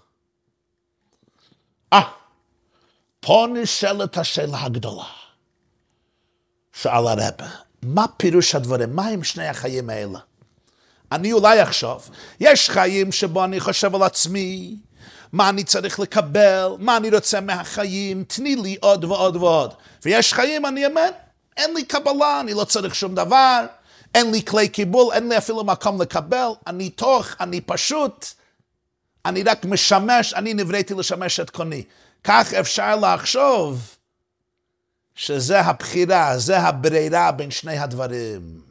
אה, 1.93 2.11
פה 3.19 3.47
נשאלת 3.53 4.17
השאלה 4.17 4.63
הגדולה. 4.63 5.05
שאל 6.73 7.07
הרבה, 7.07 7.47
מה 7.81 8.05
פירוש 8.17 8.55
הדברים? 8.55 8.95
מה 8.95 9.07
הם 9.07 9.23
שני 9.23 9.47
החיים 9.47 9.89
האלה? 9.89 10.19
אני 11.11 11.33
אולי 11.33 11.63
אחשוב, 11.63 12.09
יש 12.39 12.69
חיים 12.69 13.11
שבו 13.11 13.43
אני 13.43 13.59
חושב 13.59 13.95
על 13.95 14.03
עצמי, 14.03 14.75
מה 15.31 15.49
אני 15.49 15.63
צריך 15.63 15.99
לקבל, 15.99 16.67
מה 16.79 16.97
אני 16.97 17.09
רוצה 17.09 17.41
מהחיים, 17.41 18.23
תני 18.23 18.55
לי 18.55 18.77
עוד 18.81 19.03
ועוד 19.03 19.35
ועוד. 19.35 19.73
ויש 20.05 20.33
חיים, 20.33 20.65
אני 20.65 20.85
אומר, 20.85 21.09
אין 21.57 21.73
לי 21.73 21.83
קבלה, 21.83 22.39
אני 22.39 22.53
לא 22.53 22.63
צריך 22.63 22.95
שום 22.95 23.15
דבר, 23.15 23.65
אין 24.15 24.31
לי 24.31 24.45
כלי 24.45 24.69
קיבול, 24.69 25.13
אין 25.13 25.29
לי 25.29 25.37
אפילו 25.37 25.63
מקום 25.63 26.01
לקבל, 26.01 26.47
אני 26.67 26.89
תוך, 26.89 27.27
אני 27.39 27.61
פשוט, 27.61 28.25
אני 29.25 29.43
רק 29.43 29.65
משמש, 29.65 30.33
אני 30.33 30.53
נבראתי 30.53 30.93
לשמש 30.93 31.39
את 31.39 31.49
קוני. 31.49 31.83
כך 32.23 32.53
אפשר 32.53 32.95
לחשוב 32.95 33.95
שזה 35.15 35.59
הבחירה, 35.61 36.37
זה 36.37 36.59
הברירה 36.59 37.31
בין 37.31 37.51
שני 37.51 37.77
הדברים. 37.77 38.61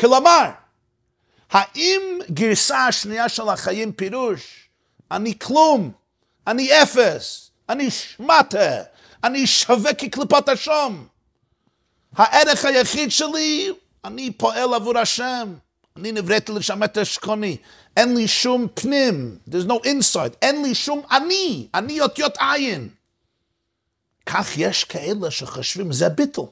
כלומר, 0.00 0.50
האם 1.50 2.00
גרסה 2.30 2.86
השנייה 2.86 3.28
של 3.28 3.48
החיים 3.48 3.92
פירוש, 3.92 4.67
אני 5.10 5.38
כלום, 5.38 5.90
אני 6.46 6.82
אפס, 6.82 7.50
אני 7.68 7.90
שמטה, 7.90 8.82
אני 9.24 9.46
שווה 9.46 9.94
כקליפת 9.94 10.48
השום. 10.48 11.06
הערך 12.16 12.64
היחיד 12.64 13.10
שלי, 13.10 13.72
אני 14.04 14.30
פועל 14.30 14.74
עבור 14.74 14.98
השם. 14.98 15.54
אני 15.96 16.12
נבראתי 16.12 16.52
לשם 16.52 16.82
את 16.82 16.98
אשכוני. 16.98 17.56
אין 17.96 18.16
לי 18.16 18.28
שום 18.28 18.66
פנים, 18.74 19.38
there's 19.50 19.68
no 19.68 19.84
inside, 19.84 20.36
אין 20.42 20.62
לי 20.62 20.74
שום 20.74 21.02
אני, 21.10 21.68
אני 21.74 22.00
אותיות 22.00 22.34
עין. 22.38 22.88
כך 24.26 24.58
יש 24.58 24.84
כאלה 24.84 25.30
שחושבים, 25.30 25.92
זה 25.92 26.08
ביטל. 26.08 26.42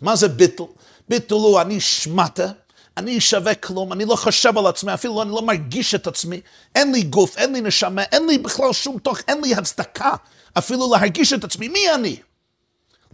מה 0.00 0.16
זה 0.16 0.28
ביטל? 0.28 0.64
ביטל 1.08 1.34
הוא 1.34 1.60
אני 1.60 1.80
שמטה, 1.80 2.52
אני 3.00 3.20
שווה 3.20 3.54
כלום, 3.54 3.92
אני 3.92 4.04
לא 4.04 4.16
חושב 4.16 4.58
על 4.58 4.66
עצמי, 4.66 4.94
אפילו 4.94 5.14
לא, 5.14 5.22
אני 5.22 5.30
לא 5.30 5.42
מרגיש 5.42 5.94
את 5.94 6.06
עצמי, 6.06 6.40
אין 6.74 6.92
לי 6.92 7.02
גוף, 7.02 7.36
אין 7.36 7.52
לי 7.52 7.60
נשמה, 7.60 8.02
אין 8.02 8.26
לי 8.26 8.38
בכלל 8.38 8.72
שום 8.72 8.98
תוך, 8.98 9.18
אין 9.28 9.40
לי 9.42 9.54
הצדקה 9.54 10.10
אפילו 10.58 10.92
להרגיש 10.92 11.32
את 11.32 11.44
עצמי, 11.44 11.68
מי 11.68 11.94
אני? 11.94 12.16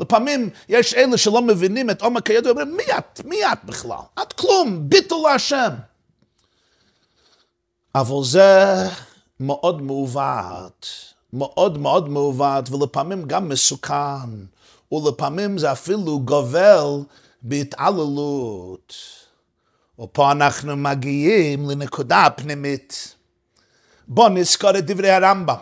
לפעמים 0.01 0.51
יש 0.68 0.94
אלה 0.94 1.18
שלא 1.18 1.42
מבינים 1.42 1.90
את 1.90 2.03
עומק 2.03 2.31
הידע, 2.31 2.51
אומרים, 2.51 2.77
מי 2.77 2.83
את? 2.99 3.20
מי 3.25 3.37
את 3.53 3.59
בכלל? 3.64 4.05
את 4.22 4.33
כלום, 4.33 4.88
ביטל 4.88 5.14
להשם. 5.25 5.70
אבל 7.94 8.25
זה 8.25 8.64
מאוד 9.40 9.83
מעוות, 9.83 10.87
מאוד 11.33 11.79
מאוד 11.79 12.09
מעוות, 12.09 12.70
ולפעמים 12.70 13.25
גם 13.27 13.49
מסוכן, 13.49 14.31
ולפעמים 14.92 15.59
זה 15.59 15.72
אפילו 15.72 16.20
גובל 16.20 16.87
בהתעללות. 17.42 18.94
ופה 19.98 20.32
אנחנו 20.32 20.76
מגיעים 20.76 21.70
לנקודה 21.70 22.26
פנימית. 22.37 23.14
בואו 24.09 24.28
נזכור 24.28 24.78
את 24.78 24.87
דברי 24.87 25.11
הרמב"ם. 25.11 25.54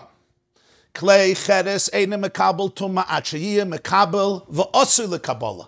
כלי 0.96 1.36
חרס 1.36 1.88
אינו 1.88 2.18
מקבל 2.18 2.68
טומאה 2.74 3.04
עד 3.06 3.26
שיהיה 3.26 3.64
מקבל 3.64 4.32
ואוסר 4.48 5.06
לקבלה. 5.06 5.64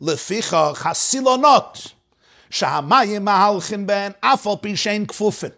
לפיכך 0.00 0.86
הסילונות 0.86 1.78
שהמים 2.50 3.24
מהלכים 3.24 3.86
בהן 3.86 4.12
אף 4.20 4.46
על 4.46 4.54
פי 4.60 4.76
שהן 4.76 5.06
כפופן. 5.06 5.48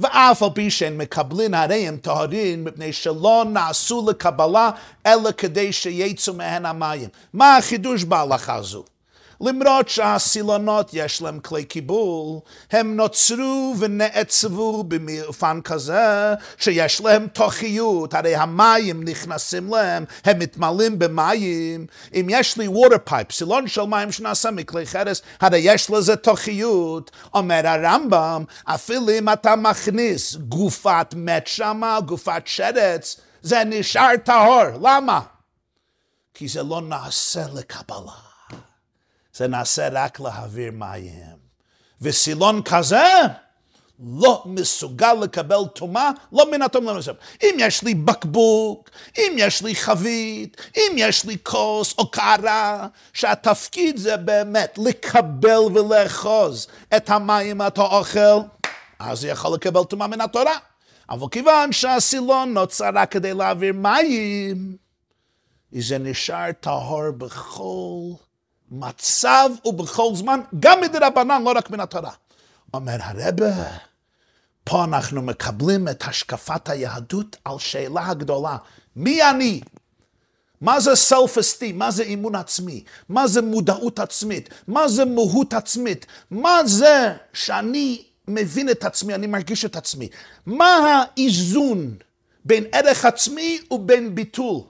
ואף 0.00 0.42
על 0.42 0.50
פי 0.54 0.70
שהן 0.70 0.96
מקבלין 0.96 1.54
הרי 1.54 1.88
הם 1.88 1.96
טהרין 1.96 2.64
מפני 2.64 2.92
שלא 2.92 3.44
נעשו 3.52 4.06
לקבלה 4.10 4.70
אלא 5.06 5.32
כדי 5.32 5.72
שיצאו 5.72 6.34
מהן 6.34 6.66
המים. 6.66 7.08
מה 7.32 7.56
החידוש 7.56 8.04
בהלכה 8.04 8.54
הזו? 8.54 8.84
למרות 9.40 9.88
שהסילונות 9.88 10.90
יש 10.92 11.22
להם 11.22 11.40
כלי 11.40 11.64
קיבול, 11.64 12.40
הם 12.70 12.96
נוצרו 12.96 13.74
ונעצבו 13.78 14.84
במאופן 14.84 15.60
כזה 15.64 16.34
שיש 16.56 17.00
להם 17.00 17.26
תוכיות, 17.26 18.14
הרי 18.14 18.36
המים 18.36 19.04
נכנסים 19.04 19.74
להם, 19.74 20.04
הם 20.24 20.38
מתמלאים 20.38 20.98
במים. 20.98 21.86
אם 22.14 22.26
יש 22.30 22.56
לי 22.56 22.68
water 22.68 23.10
pipe, 23.10 23.32
סילון 23.32 23.68
של 23.68 23.82
מים 23.82 24.12
שנעשה 24.12 24.50
מכלי 24.50 24.86
חרס, 24.86 25.22
הרי 25.40 25.58
יש 25.58 25.90
לזה 25.90 26.16
תוכיות. 26.16 27.10
אומר 27.34 27.60
הרמב"ם, 27.64 28.44
אפילו 28.64 29.10
אם 29.10 29.28
אתה 29.28 29.56
מכניס 29.56 30.36
גופת 30.36 31.14
מת 31.16 31.46
שמה, 31.46 31.98
גופת 32.00 32.42
שרץ, 32.44 33.20
זה 33.42 33.62
נשאר 33.66 34.16
טהור. 34.24 34.64
למה? 34.82 35.20
כי 36.34 36.48
זה 36.48 36.62
לא 36.62 36.80
נעשה 36.80 37.42
לקבלה. 37.54 38.29
זה 39.40 39.48
נעשה 39.48 39.88
רק 39.92 40.20
להעביר 40.20 40.72
מים. 40.72 41.36
וסילון 42.00 42.62
כזה 42.62 43.04
לא 44.18 44.42
מסוגל 44.46 45.12
לקבל 45.12 45.64
טומאה, 45.74 46.10
לא 46.32 46.50
מן 46.50 46.62
הטומאה 46.62 46.94
למסוים. 46.94 47.16
אם 47.42 47.54
יש 47.58 47.82
לי 47.82 47.94
בקבוק, 47.94 48.90
אם 49.18 49.32
יש 49.36 49.62
לי 49.62 49.74
חבית, 49.74 50.56
אם 50.76 50.92
יש 50.96 51.24
לי 51.24 51.36
כוס 51.42 51.94
או 51.98 52.10
קערה, 52.10 52.86
שהתפקיד 53.12 53.96
זה 53.96 54.16
באמת 54.16 54.78
לקבל 54.78 55.60
ולאחוז 55.74 56.66
את 56.96 57.10
המים, 57.10 57.62
את 57.62 57.78
האוכל, 57.78 58.40
אז 58.98 59.24
הוא 59.24 59.32
יכול 59.32 59.54
לקבל 59.54 59.84
טומאה 59.84 60.06
מן 60.06 60.20
התורה. 60.20 60.56
אבל 61.10 61.26
כיוון 61.30 61.72
שהסילון 61.72 62.54
נוצר 62.54 62.90
רק 62.94 63.12
כדי 63.12 63.34
להעביר 63.34 63.72
מים, 63.72 64.76
זה 65.72 65.98
נשאר 65.98 66.52
טהור 66.60 67.10
בכל 67.10 68.29
מצב 68.70 69.50
ובכל 69.64 70.10
זמן, 70.14 70.40
גם 70.60 70.80
מדרבנן, 70.80 71.42
לא 71.42 71.52
רק 71.56 71.70
מן 71.70 71.80
התורה. 71.80 72.12
אומר 72.74 72.96
הרבה, 73.00 73.46
פה 74.64 74.84
אנחנו 74.84 75.22
מקבלים 75.22 75.88
את 75.88 76.04
השקפת 76.08 76.68
היהדות 76.68 77.36
על 77.44 77.58
שאלה 77.58 78.06
הגדולה, 78.06 78.56
מי 78.96 79.30
אני? 79.30 79.60
מה 80.60 80.80
זה 80.80 80.92
self-esteem? 80.92 81.72
מה 81.74 81.90
זה 81.90 82.02
אימון 82.02 82.34
עצמי? 82.34 82.84
מה 83.08 83.26
זה 83.26 83.42
מודעות 83.42 83.98
עצמית? 83.98 84.48
מה 84.68 84.88
זה 84.88 85.04
מהות 85.04 85.54
עצמית? 85.54 86.06
מה 86.30 86.60
זה 86.66 87.12
שאני 87.32 88.02
מבין 88.28 88.70
את 88.70 88.84
עצמי, 88.84 89.14
אני 89.14 89.26
מרגיש 89.26 89.64
את 89.64 89.76
עצמי? 89.76 90.08
מה 90.46 91.04
האיזון 91.16 91.96
בין 92.44 92.64
ערך 92.72 93.04
עצמי 93.04 93.58
ובין 93.70 94.14
ביטול? 94.14 94.60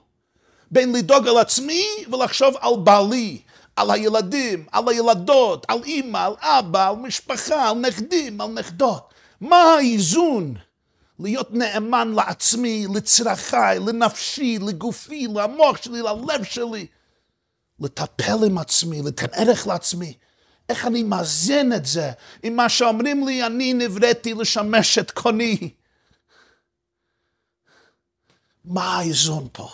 בין 0.71 0.93
לדאוג 0.93 1.27
על 1.27 1.37
עצמי 1.37 1.85
ולחשוב 2.11 2.55
על 2.59 2.73
בעלי, 2.83 3.41
על 3.75 3.91
הילדים, 3.91 4.65
על 4.71 4.89
הילדות, 4.89 5.65
על 5.67 5.83
אימא, 5.83 6.17
על 6.17 6.33
אבא, 6.39 6.89
על 6.89 6.95
משפחה, 6.95 7.69
על 7.69 7.77
נכדים, 7.77 8.41
על 8.41 8.47
נכדות. 8.47 9.13
מה 9.41 9.55
האיזון 9.55 10.55
להיות 11.19 11.51
נאמן 11.51 12.13
לעצמי, 12.13 12.87
לצרכיי, 12.95 13.79
לנפשי, 13.79 14.59
לגופי, 14.59 15.27
למוח 15.27 15.77
שלי, 15.83 16.01
ללב 16.01 16.43
שלי. 16.43 16.87
לטפל 17.79 18.45
עם 18.45 18.57
עצמי, 18.57 19.01
לתת 19.01 19.33
ערך 19.33 19.67
לעצמי. 19.67 20.13
איך 20.69 20.87
אני 20.87 21.03
מאזן 21.03 21.73
את 21.73 21.85
זה 21.85 22.11
עם 22.43 22.55
מה 22.55 22.69
שאומרים 22.69 23.27
לי, 23.27 23.45
אני 23.45 23.73
נבראתי 23.73 24.33
לשמש 24.33 24.97
את 24.97 25.11
קוני. 25.11 25.73
מה 28.65 28.97
האיזון 28.97 29.47
פה? 29.51 29.69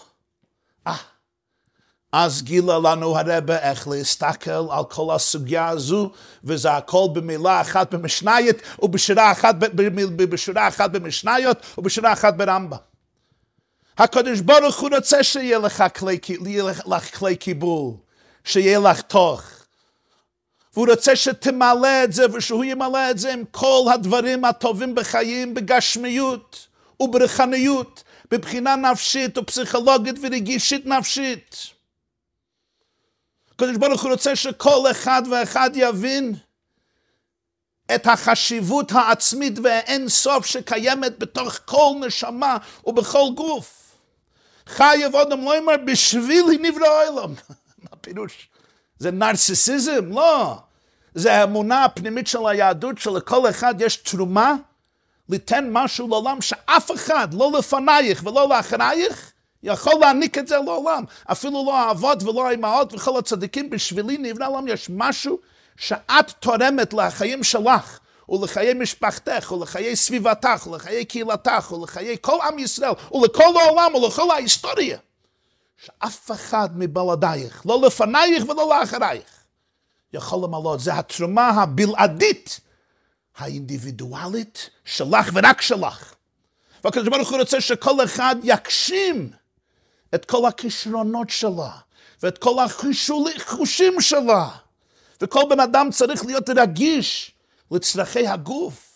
אה, 0.87 0.97
אז 2.11 2.43
גילה 2.43 2.79
לנו 2.79 3.17
הרבה 3.17 3.57
איך 3.59 3.87
להסתכל 3.87 4.51
על 4.71 4.83
כל 4.89 5.15
הסוגיה 5.15 5.67
הזו, 5.67 6.11
וזה 6.43 6.71
הכל 6.71 7.07
במילה 7.13 7.61
אחת 7.61 7.93
במשנייית, 7.93 8.61
ובשורה 8.83 9.31
אחת, 9.31 9.55
בשורה 9.55 10.67
אחת 10.67 10.91
במשניות, 10.91 11.57
ובשורה 11.77 12.13
אחת 12.13 12.33
ברמב"ם. 12.33 12.77
הקדוש 13.97 14.39
ברוך 14.39 14.79
הוא 14.79 14.89
רוצה 14.95 15.23
שיהיה 15.23 15.59
לך 15.59 15.83
כלי, 15.99 16.19
לך 16.87 17.17
כלי 17.19 17.35
קיבול, 17.35 17.93
שיהיה 18.43 18.79
לך 18.79 19.01
תוך. 19.01 19.43
והוא 20.73 20.87
רוצה 20.89 21.15
שתמלא 21.15 22.03
את 22.03 22.13
זה, 22.13 22.25
ושהוא 22.33 22.63
ימלא 22.63 23.11
את 23.11 23.17
זה 23.17 23.33
עם 23.33 23.43
כל 23.51 23.85
הדברים 23.93 24.45
הטובים 24.45 24.95
בחיים, 24.95 25.53
בגשמיות 25.53 26.67
וברחניות, 26.99 28.03
בבחינה 28.31 28.75
נפשית 28.75 29.37
ופסיכולוגית 29.37 30.15
ורגישית 30.21 30.85
נפשית. 30.85 31.76
הקדוש 33.57 33.77
ברוך 33.77 34.03
הוא 34.03 34.11
רוצה 34.11 34.35
שכל 34.35 34.91
אחד 34.91 35.21
ואחד 35.31 35.69
יבין 35.73 36.35
את 37.95 38.07
החשיבות 38.07 38.91
העצמית 38.91 39.59
והאין 39.63 40.09
סוף 40.09 40.45
שקיימת 40.45 41.19
בתוך 41.19 41.59
כל 41.65 41.93
נשמה 42.05 42.57
ובכל 42.85 43.29
גוף. 43.35 43.95
חייב 44.67 45.15
אדם 45.15 45.41
לא 45.41 45.57
אומר 45.57 45.73
בשבילי 45.85 46.57
נברא 46.57 46.87
העולם. 46.87 47.33
מה 47.83 47.89
הפירוש? 47.91 48.49
זה 48.99 49.11
נרסיסיזם? 49.11 50.13
לא. 50.13 50.57
זה 51.15 51.33
האמונה 51.33 51.85
הפנימית 51.85 52.27
של 52.27 52.47
היהדות 52.47 52.97
שלכל 52.97 53.49
אחד 53.49 53.75
יש 53.79 53.95
תרומה 53.95 54.55
ליתן 55.29 55.69
משהו 55.71 56.07
לעולם 56.07 56.41
שאף 56.41 56.91
אחד, 56.91 57.33
לא 57.33 57.51
לפנייך 57.59 58.25
ולא 58.25 58.49
לאחרייך, 58.49 59.31
יכול 59.63 59.93
להעניק 59.99 60.37
את 60.37 60.47
זה 60.47 60.57
לעולם. 60.57 61.03
אפילו 61.31 61.63
לא 61.65 61.77
האבות 61.77 62.23
ולא 62.23 62.47
האימהות 62.47 62.93
וכל 62.93 63.19
הצדיקים, 63.19 63.69
בשבילי 63.69 64.17
נבנה 64.17 64.45
העולם 64.45 64.67
יש 64.67 64.89
משהו 64.89 65.39
שאת 65.77 66.31
תורמת 66.39 66.93
לחיים 66.93 67.43
שלך. 67.43 67.99
ולחיי 68.29 68.73
משפחתך, 68.73 69.51
ולחיי 69.51 69.95
סביבתך, 69.95 70.67
ולחיי 70.67 71.05
קהילתך, 71.05 71.71
ולחיי 71.71 72.17
כל 72.21 72.37
עם 72.47 72.59
ישראל, 72.59 72.91
ולכל 73.11 73.57
העולם, 73.61 73.95
ולכל 73.95 74.31
ההיסטוריה. 74.31 74.97
שאף 75.85 76.31
אחד 76.31 76.69
מבלעדייך, 76.75 77.65
לא 77.65 77.81
לפנייך 77.81 78.49
ולא 78.49 78.69
לאחרייך, 78.69 79.43
יכול 80.13 80.39
למלות. 80.43 80.79
זה 80.79 80.93
התרומה 80.93 81.49
הבלעדית, 81.49 82.59
האינדיבידואלית, 83.37 84.69
שלך 84.85 85.29
ורק 85.33 85.61
שלך. 85.61 86.13
והקדוש 86.83 87.07
ברוך 87.07 87.29
הוא 87.29 87.39
רוצה 87.39 87.61
שכל 87.61 88.03
אחד 88.03 88.35
יגשים 88.43 89.29
את 90.15 90.25
כל 90.25 90.47
הכישרונות 90.47 91.29
שלה, 91.29 91.71
ואת 92.23 92.37
כל 92.37 92.55
החושים 92.63 94.01
שלה. 94.01 94.47
וכל 95.21 95.43
בן 95.49 95.59
אדם 95.59 95.89
צריך 95.91 96.25
להיות 96.25 96.49
רגיש 96.49 97.31
לצרכי 97.71 98.27
הגוף. 98.27 98.87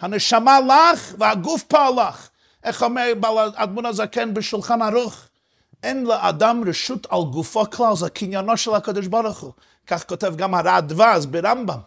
הנשמה 0.00 0.60
לך 0.60 1.14
והגוף 1.18 1.62
פעל 1.62 2.08
לך. 2.08 2.28
איך 2.64 2.82
אומר 2.82 3.12
בעל 3.20 3.50
אדמון 3.54 3.86
הזקן 3.86 4.34
בשולחן 4.34 4.82
ערוך? 4.82 5.14
אין 5.82 6.04
לאדם 6.04 6.62
רשות 6.68 7.06
על 7.10 7.20
גופו 7.32 7.70
כלל, 7.70 7.96
זה 7.96 8.10
קניינו 8.10 8.56
של 8.56 8.74
הקדוש 8.74 9.06
ברוך 9.06 9.38
הוא. 9.38 9.52
כך 9.86 10.08
כותב 10.08 10.36
גם 10.36 10.54
הרעדבז 10.54 11.26
ברמב"ם, 11.26 11.78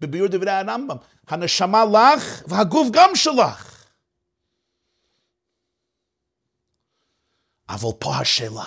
בביור 0.00 0.28
דברי 0.28 0.50
הרמב"ם. 0.50 0.96
הנשמה 1.28 1.84
לך 1.84 2.42
והגוף 2.46 2.88
גם 2.90 3.10
שלך. 3.14 3.73
אבל 7.68 7.88
פה 7.98 8.16
השאלה, 8.16 8.64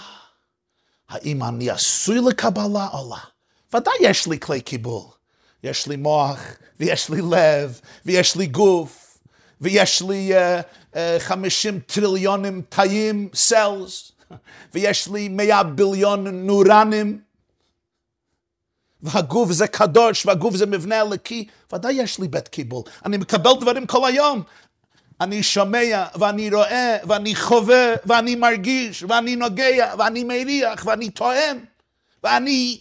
האם 1.10 1.44
אני 1.44 1.70
עשוי 1.70 2.20
לקבלה 2.30 2.88
או 2.94 3.10
לא? 3.10 3.18
ודאי 3.74 3.94
יש 4.02 4.28
לי 4.28 4.40
כלי 4.40 4.62
קיבול. 4.62 5.04
יש 5.64 5.88
לי 5.88 5.96
מוח, 5.96 6.40
ויש 6.80 7.10
לי 7.10 7.22
לב, 7.22 7.80
ויש 8.06 8.36
לי 8.36 8.46
גוף, 8.46 9.20
ויש 9.62 10.02
לי 10.02 10.32
uh, 10.34 10.94
uh, 10.94 10.98
50 11.20 11.80
טריליונים 11.80 12.62
תאים, 12.70 13.30
סלס, 13.34 14.12
ויש 14.74 15.08
לי 15.08 15.30
100 15.30 15.64
ביליון 15.64 16.28
נורנים, 16.28 17.22
והגוף 19.02 19.52
זה 19.52 19.68
קדוש, 19.68 20.26
והגוף 20.26 20.56
זה 20.56 20.66
מבנה 20.66 21.02
אלוקי, 21.02 21.48
ודאי 21.74 21.94
יש 21.94 22.20
לי 22.20 22.28
בית 22.28 22.48
קיבול. 22.48 22.84
אני 23.06 23.18
מקבל 23.18 23.52
דברים 23.62 23.88
כל 23.88 24.08
היום. 24.08 24.44
אני 25.22 25.44
שומע, 25.44 26.06
ואני 26.20 26.50
רואה, 26.50 26.98
ואני 27.08 27.36
חווה, 27.36 27.94
ואני 28.06 28.36
מרגיש, 28.36 29.04
ואני 29.04 29.36
נוגע, 29.36 29.94
ואני 30.00 30.24
מריח, 30.24 30.86
ואני 30.86 31.10
טועם, 31.10 31.66
ואני... 32.24 32.80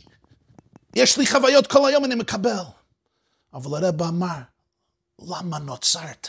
יש 0.95 1.19
לי 1.19 1.27
חוויות 1.27 1.67
כל 1.67 1.89
היום, 1.89 2.05
אני 2.05 2.15
מקבל. 2.15 2.63
אבל 3.55 3.85
הרב 3.85 4.03
אמר, 4.03 4.39
למה 5.19 5.59
נוצרת? 5.59 6.29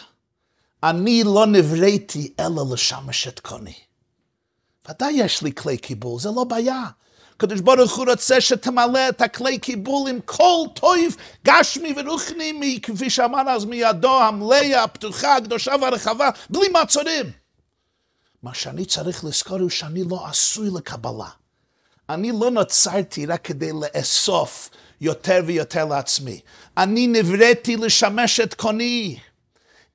אני 0.84 1.24
לא 1.24 1.46
נבראתי 1.46 2.34
אלא 2.40 2.64
לשמש 2.74 3.28
את 3.28 3.40
קוני. 3.40 3.74
ודאי 4.90 5.14
יש 5.14 5.42
לי 5.42 5.56
כלי 5.56 5.78
קיבול, 5.78 6.20
זה 6.20 6.30
לא 6.36 6.44
בעיה. 6.44 6.84
הקדוש 7.38 7.60
ברוך 7.62 7.96
הוא 7.96 8.06
רוצה 8.10 8.42
שתמלא 8.42 9.10
את 9.10 9.22
הכלי 9.22 9.60
קיבול 9.60 10.10
עם 10.10 10.20
כל 10.26 10.64
טוב, 10.74 11.16
גשמי 11.46 11.94
ורוחני, 11.98 12.80
כפי 12.84 13.10
שאמר 13.10 13.50
אז 13.50 13.66
מידו 13.66 14.22
המלאה, 14.22 14.84
הפתוחה, 14.84 15.36
הקדושה 15.36 15.74
והרחבה, 15.82 16.30
בלי 16.50 16.70
מעצורים. 16.70 17.26
מה 18.44 18.54
שאני 18.54 18.86
צריך 18.86 19.24
לזכור 19.26 19.60
הוא 19.60 19.70
שאני 19.70 20.04
לא 20.10 20.28
עשוי 20.28 20.70
לקבלה. 20.76 21.30
אני 22.10 22.32
לא 22.40 22.52
נוצרתי 22.52 23.26
רק 23.26 23.46
כדי 23.46 23.72
לאסוף 23.72 24.70
יותר 25.02 25.42
ויותר 25.46 25.86
לעצמי. 25.86 26.40
אני 26.78 27.08
נבראתי 27.08 27.76
לשמש 27.76 28.40
את 28.40 28.54
קוני. 28.54 29.20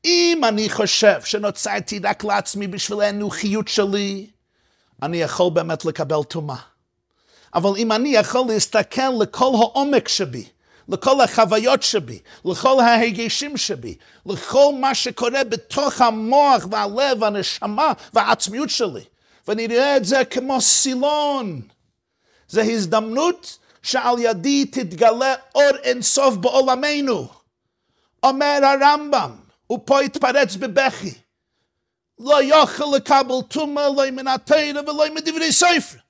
אם 0.05 0.41
אני 0.49 0.71
חושב 0.71 1.21
שנוצרתי 1.25 1.99
רק 1.99 2.25
לעצמי 2.25 2.67
בשביל 2.67 3.01
האנוכיות 3.01 3.69
שלי, 3.69 4.27
אני 5.03 5.17
יכול 5.17 5.51
באמת 5.51 5.85
לקבל 5.85 6.23
טומאה. 6.29 6.72
אבל 7.55 7.71
אם 7.77 7.93
אני 7.93 8.09
יכול 8.09 8.45
להסתכל 8.49 9.11
לכל 9.21 9.53
העומק 9.55 10.09
שבי, 10.09 10.45
לכל 10.89 11.21
החוויות 11.21 11.83
שבי, 11.83 12.19
לכל 12.45 12.81
ההרגשים 12.81 13.57
שבי, 13.57 13.95
לכל 14.27 14.75
מה 14.81 14.95
שקורה 14.95 15.45
בתוך 15.45 16.01
המוח 16.01 16.67
והלב 16.71 17.23
והנשמה 17.23 17.93
והעצמיות 18.15 18.71
שלי, 18.71 19.05
ואני 19.49 19.67
רואה 19.67 19.97
את 19.97 20.05
זה 20.05 20.25
כמו 20.25 20.61
סילון. 20.61 21.61
זו 22.49 22.61
הזדמנות 22.61 23.59
שעל 23.83 24.19
ידי 24.19 24.65
תתגלה 24.65 25.35
אור 25.55 25.77
אינסוף 25.83 26.35
בעולמנו. 26.35 27.29
אומר 28.23 28.61
הרמב"ם, 28.63 29.31
ופה 29.73 30.01
התפרץ 30.01 30.57
בבכי, 30.57 31.15
לא 32.19 32.43
יוכל 32.43 32.85
לקבל 32.97 33.43
טומאה 33.49 33.89
לא 33.89 34.11
מן 34.11 34.29
התרא 34.29 34.81
ולא 34.87 35.15
מדברי 35.15 35.53
ספר. 35.53 36.02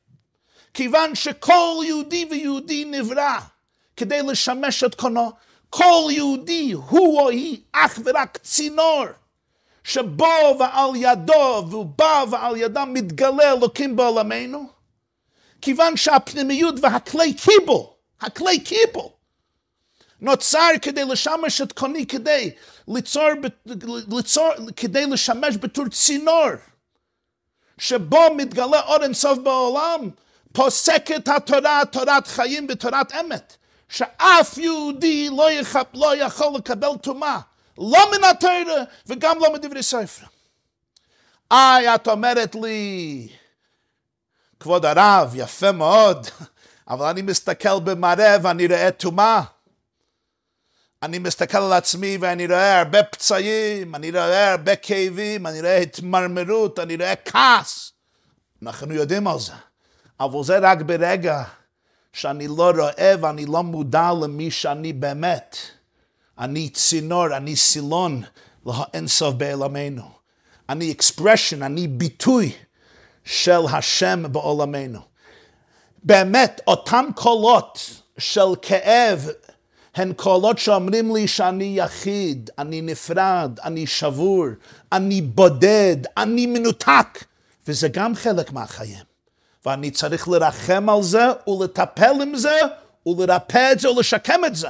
כיוון 0.74 1.14
שכל 1.14 1.76
יהודי 1.86 2.26
ויהודי 2.30 2.84
נברא 2.84 3.38
כדי 3.96 4.22
לשמש 4.22 4.84
את 4.84 4.94
קונו, 4.94 5.32
כל 5.70 6.08
יהודי 6.10 6.72
הוא 6.72 7.20
או 7.20 7.28
היא 7.28 7.60
אך 7.72 7.98
ורק 8.04 8.36
צינור 8.36 9.04
שבו 9.84 10.56
ועל 10.58 10.90
ידו 10.96 11.66
והוא 11.70 11.86
בא 11.98 12.24
ועל 12.30 12.56
ידם 12.56 12.90
מתגלה 12.94 13.52
אלוקים 13.52 13.96
בעולמנו, 13.96 14.66
כיוון 15.62 15.96
שהפנימיות 15.96 16.74
והכלי 16.82 17.34
קיבול, 17.34 17.86
הכלי 18.20 18.60
קיבול, 18.60 19.08
נוצר 20.20 20.68
כדי 20.82 21.04
לשמש 21.04 21.60
את 21.60 21.72
קוני, 21.72 22.06
כדי 22.06 22.50
ליצור, 22.88 23.28
ליצור, 24.10 24.50
כדי 24.76 25.06
לשמש 25.06 25.56
בתור 25.56 25.88
צינור, 25.88 26.50
שבו 27.78 28.34
מתגלה 28.36 28.80
אור 28.80 29.02
אינסוף 29.02 29.38
בעולם, 29.38 30.10
פוסקת 30.52 31.28
התורה, 31.28 31.82
תורת 31.90 32.26
חיים 32.26 32.66
ותורת 32.70 33.12
אמת, 33.12 33.56
שאף 33.88 34.58
יהודי 34.58 35.28
לא, 35.36 35.50
יחפ, 35.50 35.86
לא 35.94 36.16
יכול 36.16 36.56
לקבל 36.56 36.96
טומאה, 37.02 37.38
לא 37.78 38.10
מן 38.12 38.24
התורה 38.24 38.82
וגם 39.06 39.38
לא 39.40 39.52
מדברי 39.52 39.82
ספר. 39.82 40.26
איי, 41.52 41.94
את 41.94 42.08
אומרת 42.08 42.54
לי, 42.54 43.28
כבוד 44.60 44.86
הרב, 44.86 45.32
יפה 45.34 45.72
מאוד, 45.72 46.26
אבל 46.88 47.06
אני 47.06 47.22
מסתכל 47.22 47.80
במראה 47.80 48.36
ואני 48.42 48.66
רואה 48.66 48.90
טומאה. 48.90 49.42
אני 51.02 51.18
מסתכל 51.18 51.58
על 51.58 51.72
עצמי 51.72 52.18
ואני 52.20 52.46
רואה 52.46 52.78
הרבה 52.78 53.02
פצעים, 53.02 53.94
אני 53.94 54.10
רואה 54.10 54.50
הרבה 54.50 54.76
כאבים, 54.76 55.46
אני 55.46 55.60
רואה 55.60 55.76
התמרמרות, 55.76 56.78
אני 56.78 56.96
רואה 56.96 57.16
כעס. 57.16 57.92
אנחנו 58.62 58.94
יודעים 58.94 59.28
על 59.28 59.38
זה. 59.38 59.52
אבל 60.24 60.44
זה 60.44 60.58
רק 60.58 60.82
ברגע 60.82 61.42
שאני 62.12 62.48
לא 62.48 62.70
רואה 62.70 63.14
ואני 63.20 63.46
לא 63.46 63.62
מודע 63.62 64.10
למי 64.22 64.50
שאני 64.50 64.92
באמת. 64.92 65.56
אני 66.38 66.68
צינור, 66.68 67.36
אני 67.36 67.56
סילון 67.56 68.22
לאינסוף 68.66 69.34
בעולמנו. 69.34 70.02
אני 70.68 70.92
אקספרשן, 70.92 71.62
אני 71.62 71.88
ביטוי 71.88 72.52
של 73.24 73.60
השם 73.72 74.22
בעולמנו. 74.32 75.00
באמת, 76.04 76.60
אותם 76.66 77.04
קולות 77.14 78.00
של 78.18 78.54
כאב 78.62 79.28
הן 79.94 80.12
קולות 80.12 80.58
שאומרים 80.58 81.14
לי 81.14 81.28
שאני 81.28 81.74
יחיד, 81.76 82.50
אני 82.58 82.80
נפרד, 82.80 83.58
אני 83.64 83.86
שבור, 83.86 84.46
אני 84.92 85.22
בודד, 85.22 85.96
אני 86.16 86.46
מנותק, 86.46 87.24
וזה 87.68 87.88
גם 87.88 88.14
חלק 88.14 88.52
מהחיים. 88.52 89.11
ואני 89.66 89.90
צריך 89.90 90.28
לרחם 90.28 90.88
על 90.88 91.02
זה 91.02 91.26
ולטפל 91.48 92.22
עם 92.22 92.36
זה 92.36 92.58
ולרפא 93.06 93.72
את 93.72 93.80
זה 93.80 93.90
ולשקם 93.90 94.40
את 94.46 94.56
זה. 94.56 94.68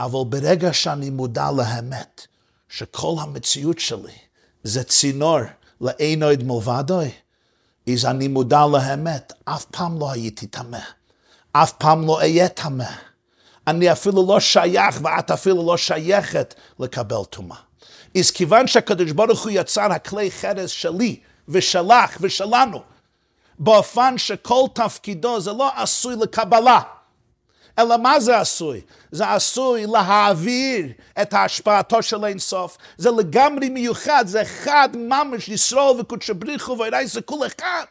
אבל 0.00 0.20
ברגע 0.28 0.72
שאני 0.72 1.10
מודע 1.10 1.50
לאמת, 1.56 2.26
שכל 2.68 3.14
המציאות 3.20 3.78
שלי 3.78 4.12
זה 4.62 4.84
צינור 4.84 5.38
לאין 5.80 6.22
עוד 6.22 6.42
מלבדוי, 6.42 7.10
אז 7.92 8.04
אני 8.04 8.28
מודע 8.28 8.66
לאמת, 8.72 9.32
אף 9.44 9.64
פעם 9.64 9.98
לא 9.98 10.10
הייתי 10.10 10.46
טמא, 10.46 10.78
אף 11.52 11.72
פעם 11.72 12.06
לא 12.06 12.18
אהיה 12.18 12.48
טמא. 12.48 12.90
אני 13.66 13.92
אפילו 13.92 14.26
לא 14.28 14.40
שייך 14.40 15.00
ואת 15.02 15.30
אפילו 15.30 15.66
לא 15.66 15.76
שייכת 15.76 16.54
לקבל 16.78 17.24
טומאה. 17.30 17.56
אז 18.18 18.30
כיוון 18.30 18.66
שהקדוש 18.66 19.10
ברוך 19.10 19.42
הוא 19.42 19.50
יצר 19.54 19.92
הכלי 19.92 20.30
חרס 20.30 20.70
שלי 20.70 21.20
ושלך 21.48 22.16
ושלנו, 22.20 22.82
באופן 23.58 24.18
שכל 24.18 24.64
תפקידו 24.74 25.40
זה 25.40 25.52
לא 25.52 25.70
עשוי 25.76 26.16
לקבלה, 26.16 26.80
אלא 27.78 27.96
מה 27.96 28.20
זה 28.20 28.40
עשוי? 28.40 28.80
זה 29.10 29.32
עשוי 29.32 29.86
להעביר 29.86 30.86
את 31.22 31.34
השפעתו 31.34 32.02
של 32.02 32.24
אין 32.24 32.38
סוף. 32.38 32.76
זה 32.96 33.10
לגמרי 33.10 33.68
מיוחד, 33.68 34.24
זה 34.26 34.42
אחד 34.42 34.88
ממש, 34.94 35.48
ישרול 35.48 36.00
וקודשא 36.00 36.32
בריחו 36.32 36.78
ואירי 36.78 37.06
זה 37.06 37.20
כול 37.20 37.46
אחד. 37.46 37.84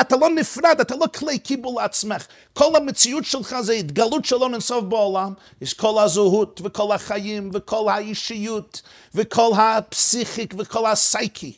אתה 0.00 0.16
לא 0.16 0.30
נפרד, 0.30 0.80
אתה 0.80 0.96
לא 0.96 1.06
כלי 1.18 1.38
קיבול 1.38 1.82
לעצמך. 1.82 2.26
כל 2.52 2.76
המציאות 2.76 3.24
שלך 3.24 3.56
זה 3.60 3.72
התגלות 3.72 4.24
של 4.24 4.42
אין 4.42 4.60
סוף 4.60 4.84
בעולם. 4.84 5.32
יש 5.60 5.74
כל 5.74 6.02
הזהות 6.02 6.60
וכל 6.64 6.92
החיים 6.92 7.50
וכל 7.54 7.88
האישיות 7.88 8.82
וכל 9.14 9.50
הפסיכיק 9.56 10.54
וכל 10.58 10.86
הסייקי 10.86 11.52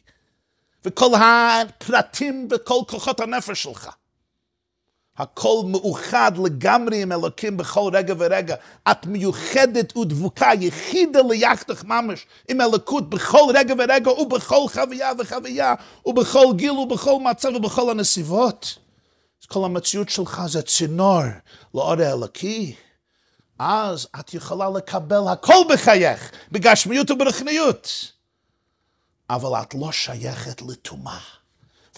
וכל 0.85 1.11
הפרטים 1.14 2.49
וכל 2.51 2.81
כוחות 2.88 3.21
הנפש 3.21 3.62
שלך. 3.62 3.90
הכל 5.16 5.62
מאוחד 5.66 6.33
לגמרי 6.45 7.03
עם 7.03 7.12
אלוקים 7.12 7.57
בכל 7.57 7.90
רגע 7.92 8.14
ורגע. 8.18 8.57
את 8.90 9.07
מיוחדת 9.07 9.97
ודבוקה, 9.97 10.51
יחידה 10.61 11.21
ליחדך 11.31 11.85
ממש 11.85 12.27
עם 12.49 12.61
אלוקות 12.61 13.11
בכל 13.11 13.53
רגע 13.55 13.75
ורגע 13.79 14.11
ובכל 14.11 14.64
חוויה 14.73 15.12
וחוויה 15.18 15.75
ובכל 16.07 16.47
גיל 16.57 16.71
ובכל 16.71 17.18
מצב 17.21 17.49
ובכל 17.55 17.90
הנסיבות. 17.90 18.79
אז 19.42 19.47
כל 19.47 19.64
המציאות 19.64 20.09
שלך 20.09 20.42
זה 20.47 20.62
צינור 20.62 21.23
לאור 21.75 22.01
האלוקי. 22.01 22.75
אז 23.59 24.09
את 24.21 24.35
יכולה 24.35 24.71
לקבל 24.71 25.23
הכל 25.33 25.64
בחייך, 25.73 26.31
בגשמיות 26.53 27.11
וברחניות. 27.11 28.12
אבל 29.33 29.62
את 29.62 29.75
לא 29.75 29.92
שייכת 29.92 30.62
לטומאה. 30.62 31.18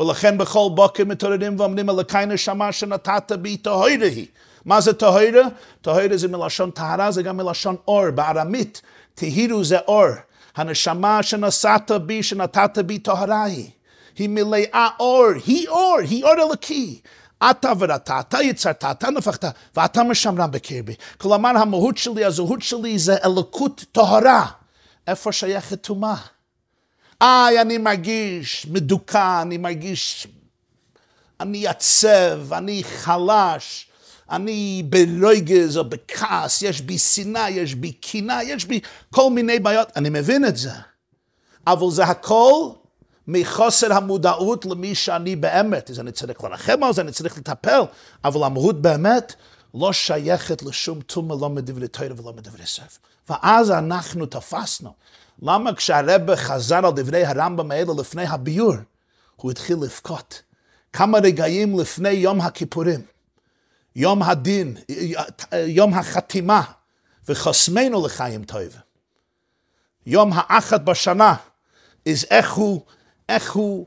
ולכן 0.00 0.38
בכל 0.38 0.68
בוקר 0.74 1.04
מתעוררים 1.04 1.60
ואומרים 1.60 1.90
אלוקי 1.90 2.26
נשמה 2.26 2.72
שנתת 2.72 3.32
בי 3.32 3.56
טהרה 3.56 3.86
היא. 3.86 4.26
מה 4.64 4.80
זה 4.80 4.92
טהרה? 4.92 5.42
טהרה 5.82 6.16
זה 6.16 6.28
מלשון 6.28 6.70
טהרה, 6.70 7.10
זה 7.10 7.22
גם 7.22 7.36
מלשון 7.36 7.76
אור. 7.88 8.10
בארמית, 8.10 8.82
טהירו 9.14 9.64
זה 9.64 9.78
אור. 9.78 10.06
הנשמה 10.56 11.22
שנשאת 11.22 11.90
בי, 11.90 12.22
שנתת 12.22 12.78
בי 12.78 12.98
טהרה 12.98 13.44
היא. 13.44 13.70
היא 14.18 14.28
מלאה 14.28 14.88
אור, 15.00 15.26
היא 15.46 15.68
אור, 15.68 15.98
היא 16.08 16.24
אור 16.24 16.32
אלוקי. 16.32 17.00
אתה 17.50 17.72
ורתה, 17.78 18.20
אתה 18.20 18.42
יצרת, 18.42 18.84
אתה 18.90 19.10
נפחת, 19.10 19.44
ואתה 19.76 20.02
משמרם 20.02 20.50
בקרבי. 20.50 20.94
כלומר, 21.18 21.50
המהות 21.56 21.98
שלי, 21.98 22.24
הזהות 22.24 22.62
שלי 22.62 22.98
זה 22.98 23.16
אלוקות 23.24 23.84
טהרה. 23.92 24.46
איפה 25.06 25.32
שייכת 25.32 25.82
טומאה? 25.82 26.33
איי, 27.22 27.60
אני 27.60 27.78
מרגיש 27.78 28.66
מדוכא, 28.70 29.42
אני 29.42 29.58
מרגיש... 29.58 30.26
אני 31.40 31.66
עצב, 31.66 32.52
אני 32.52 32.84
חלש, 32.84 33.86
אני 34.30 34.82
ברויגז 34.88 35.76
או 35.76 35.84
בכעס, 35.84 36.62
יש 36.62 36.80
בי 36.80 36.98
שנאה, 36.98 37.50
יש 37.50 37.74
בי 37.74 37.92
קינה, 37.92 38.42
יש 38.42 38.64
בי 38.64 38.80
כל 39.10 39.30
מיני 39.30 39.58
בעיות. 39.58 39.92
אני 39.96 40.10
מבין 40.10 40.44
את 40.44 40.56
זה. 40.56 40.70
אבל 41.66 41.90
זה 41.90 42.04
הכל 42.04 42.70
מחוסר 43.28 43.92
המודעות 43.92 44.64
למי 44.64 44.94
שאני 44.94 45.36
באמת. 45.36 45.90
אז 45.90 46.00
אני 46.00 46.12
צריך 46.12 46.44
לרחם 46.44 46.82
על 46.82 46.92
זה, 46.92 47.00
אני 47.00 47.12
צריך 47.12 47.38
לטפל, 47.38 47.80
אבל 48.24 48.44
המהות 48.44 48.82
באמת 48.82 49.34
לא 49.74 49.92
שייכת 49.92 50.62
לשום 50.62 51.00
טומאה, 51.00 51.36
לא 51.40 51.50
מדברי 51.50 51.88
תוירה 51.88 52.14
ולא 52.20 52.32
מדברי 52.32 52.66
ספר. 52.66 52.98
ואז 53.28 53.70
אנחנו 53.70 54.26
תפסנו. 54.26 54.92
למה 55.42 55.74
כשהרבא 55.74 56.36
חזר 56.36 56.86
על 56.86 56.92
דברי 56.96 57.24
הרמב"ם 57.24 57.70
האלה 57.70 57.92
לפני 57.98 58.26
הביור, 58.26 58.74
הוא 59.36 59.50
התחיל 59.50 59.76
לבכות? 59.82 60.42
כמה 60.92 61.18
רגעים 61.18 61.78
לפני 61.80 62.10
יום 62.10 62.40
הכיפורים, 62.40 63.00
יום 63.96 64.22
הדין, 64.22 64.76
יום 65.52 65.94
החתימה, 65.94 66.62
וחוסמנו 67.28 68.06
לחיים 68.06 68.44
טובים. 68.44 68.68
יום 70.06 70.30
האחד 70.34 70.84
בשנה, 70.84 71.34
איך 72.06 72.52
הוא, 72.52 72.80
איך 73.28 73.52
הוא 73.52 73.86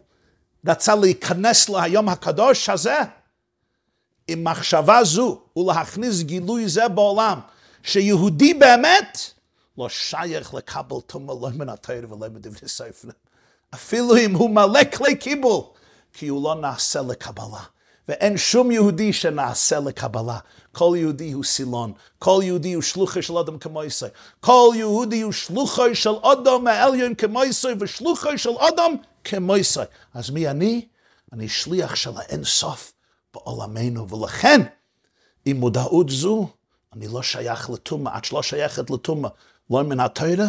רצה 0.68 0.96
להיכנס 0.96 1.70
ליום 1.70 2.10
הקדוש 2.10 2.70
הזה? 2.70 2.98
עם 4.28 4.44
מחשבה 4.44 5.04
זו 5.04 5.42
ולהכניס 5.58 6.22
גילוי 6.22 6.70
זה 6.70 6.88
בעולם, 6.88 7.40
שיהודי 7.84 8.54
באמת 8.54 9.20
לא 9.78 9.90
שייך 9.90 10.54
לקבל 10.54 11.02
תומה 11.06 11.34
לא 11.34 11.50
מן 11.50 11.70
התאיר 11.70 12.14
ולא 12.14 12.30
מדברי 12.30 12.68
ספר. 12.68 13.08
אפילו 13.74 14.18
אם 14.18 14.36
הוא 14.36 14.50
מלא 14.50 14.84
כלי 14.84 15.16
קיבול, 15.16 15.62
כי 16.14 16.28
הוא 16.28 16.44
לא 16.44 16.56
נעשה 16.56 17.02
לקבלה. 17.02 17.64
ואין 18.08 18.38
שום 18.38 18.72
יהודי 18.72 19.14
שנעשה 19.14 19.80
לקבלה. 19.80 20.38
כל 20.72 20.96
יהודי 20.98 21.32
הוא 21.32 21.44
סילון, 21.44 21.94
כל 22.20 22.40
יהודי 22.44 22.74
הוא 22.74 22.84
שלוחי 22.84 23.22
של 23.22 23.38
אדם 23.38 23.60
כמו 23.60 23.84
ישראל. 23.84 24.12
כל 24.40 24.70
יהודי 24.76 25.22
הוא 25.22 25.32
שלוחי 25.32 25.96
של 25.96 26.16
אדם 26.24 26.64
מהעליון 26.64 27.16
כמו 27.16 27.44
ישראל, 27.44 27.76
ושלוחי 27.80 28.38
של 28.38 28.58
אדם 28.60 28.92
כמו 29.24 29.58
ישראל. 29.58 29.88
אז 30.14 30.30
מי 30.30 30.50
אני? 30.50 30.88
אני 31.34 31.50
שליח 31.50 31.96
של 31.96 32.12
האין 32.18 32.44
סוף 32.44 32.94
בעולמנו, 33.34 34.10
ולכן, 34.10 34.62
עם 35.46 35.58
מודעות 35.58 36.10
זו, 36.10 36.50
אני 36.94 37.08
לא 37.08 37.24
שייך 37.24 37.70
לטומאה, 37.70 38.18
את 38.18 38.26
שלא 38.26 38.44
שייכת 38.44 38.90
לטומאה. 38.90 39.30
לא 39.70 39.84
מן 39.84 40.00
התוירה, 40.00 40.48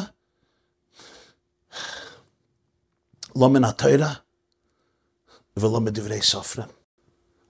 לא 3.36 3.48
מן 3.48 3.64
התוירה 3.64 4.12
ולא 5.56 5.80
מדברי 5.80 6.22
סופרים. 6.22 6.68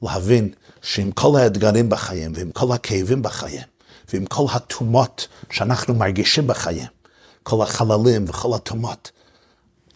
להבין 0.02 0.54
שעם 0.82 1.12
כל 1.12 1.38
האתגרים 1.38 1.88
בחיים, 1.88 2.32
ועם 2.34 2.52
כל 2.52 2.72
הכאבים 2.72 3.22
בחיים, 3.22 3.66
ועם 4.12 4.26
כל 4.26 4.44
הטומאות 4.52 5.28
שאנחנו 5.50 5.94
מרגישים 5.94 6.46
בחיים, 6.46 6.86
כל 7.42 7.62
החללים 7.62 8.24
וכל 8.28 8.54
הטומאות, 8.54 9.10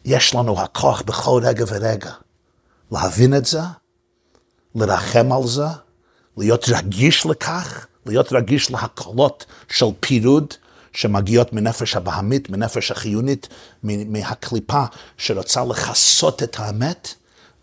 יש 0.05 0.35
לנו 0.35 0.61
הכוח 0.61 1.03
בכל 1.03 1.41
רגע 1.45 1.65
ורגע 1.69 2.13
להבין 2.93 3.35
את 3.35 3.47
זה, 3.47 3.61
לרחם 4.75 5.33
על 5.33 5.47
זה, 5.47 5.67
להיות 6.37 6.65
רגיש 6.69 7.27
לכך, 7.27 7.87
להיות 8.07 8.33
רגיש 8.33 8.71
להקלות 8.71 9.45
של 9.69 9.87
פירוד, 10.01 10.55
שמגיעות 10.93 11.53
מנפש 11.53 11.97
הבהמית, 11.97 12.51
מנפש 12.51 12.91
החיונית, 12.91 13.49
מהקליפה 13.83 14.85
שרוצה 15.17 15.65
לכסות 15.65 16.43
את 16.43 16.57
האמת, 16.59 17.15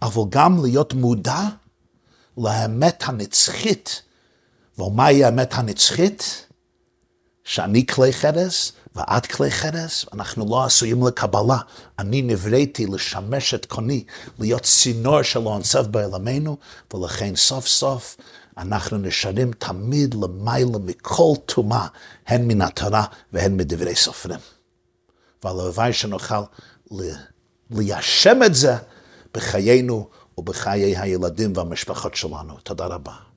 אבל 0.02 0.22
גם 0.30 0.64
להיות 0.64 0.94
מודע 0.94 1.42
לאמת 2.38 3.04
הנצחית. 3.06 4.02
ומהי 4.78 5.24
האמת 5.24 5.54
הנצחית? 5.54 6.46
שאני 7.44 7.86
כלי 7.86 8.14
חרס 8.14 8.72
ואת 8.96 9.26
כלי 9.26 9.52
חרס, 9.52 10.06
אנחנו 10.14 10.46
לא 10.50 10.64
עשויים 10.64 11.08
לקבלה. 11.08 11.58
אני 12.00 12.22
נבראתי 12.22 12.86
לשמש 12.86 13.54
את 13.54 13.66
קוני, 13.66 14.04
להיות 14.40 14.62
צינור 14.62 15.22
של 15.22 15.40
האונסף 15.40 15.82
בעולמנו, 15.88 16.58
ולכן 16.94 17.36
סוף 17.36 17.68
סוף 17.68 18.18
אנחנו 18.58 18.98
נשארים 18.98 19.52
תמיד 19.52 20.14
למעלה 20.14 20.78
מכל 20.86 21.34
טומאה, 21.46 21.88
הן 22.28 22.48
מן 22.48 22.62
התורה 22.62 23.06
והן 23.34 23.58
מדברי 23.58 23.96
סופרים. 23.96 24.40
והלוואי 25.44 25.94
שנוכל 25.94 26.42
ליישם 27.72 28.44
את 28.46 28.56
זה 28.56 28.76
בחיינו 29.34 30.10
ובחיי 30.38 30.98
הילדים 30.98 31.54
והמשפחות 31.56 32.16
שלנו. 32.16 32.58
תודה 32.64 32.86
רבה. 32.86 33.29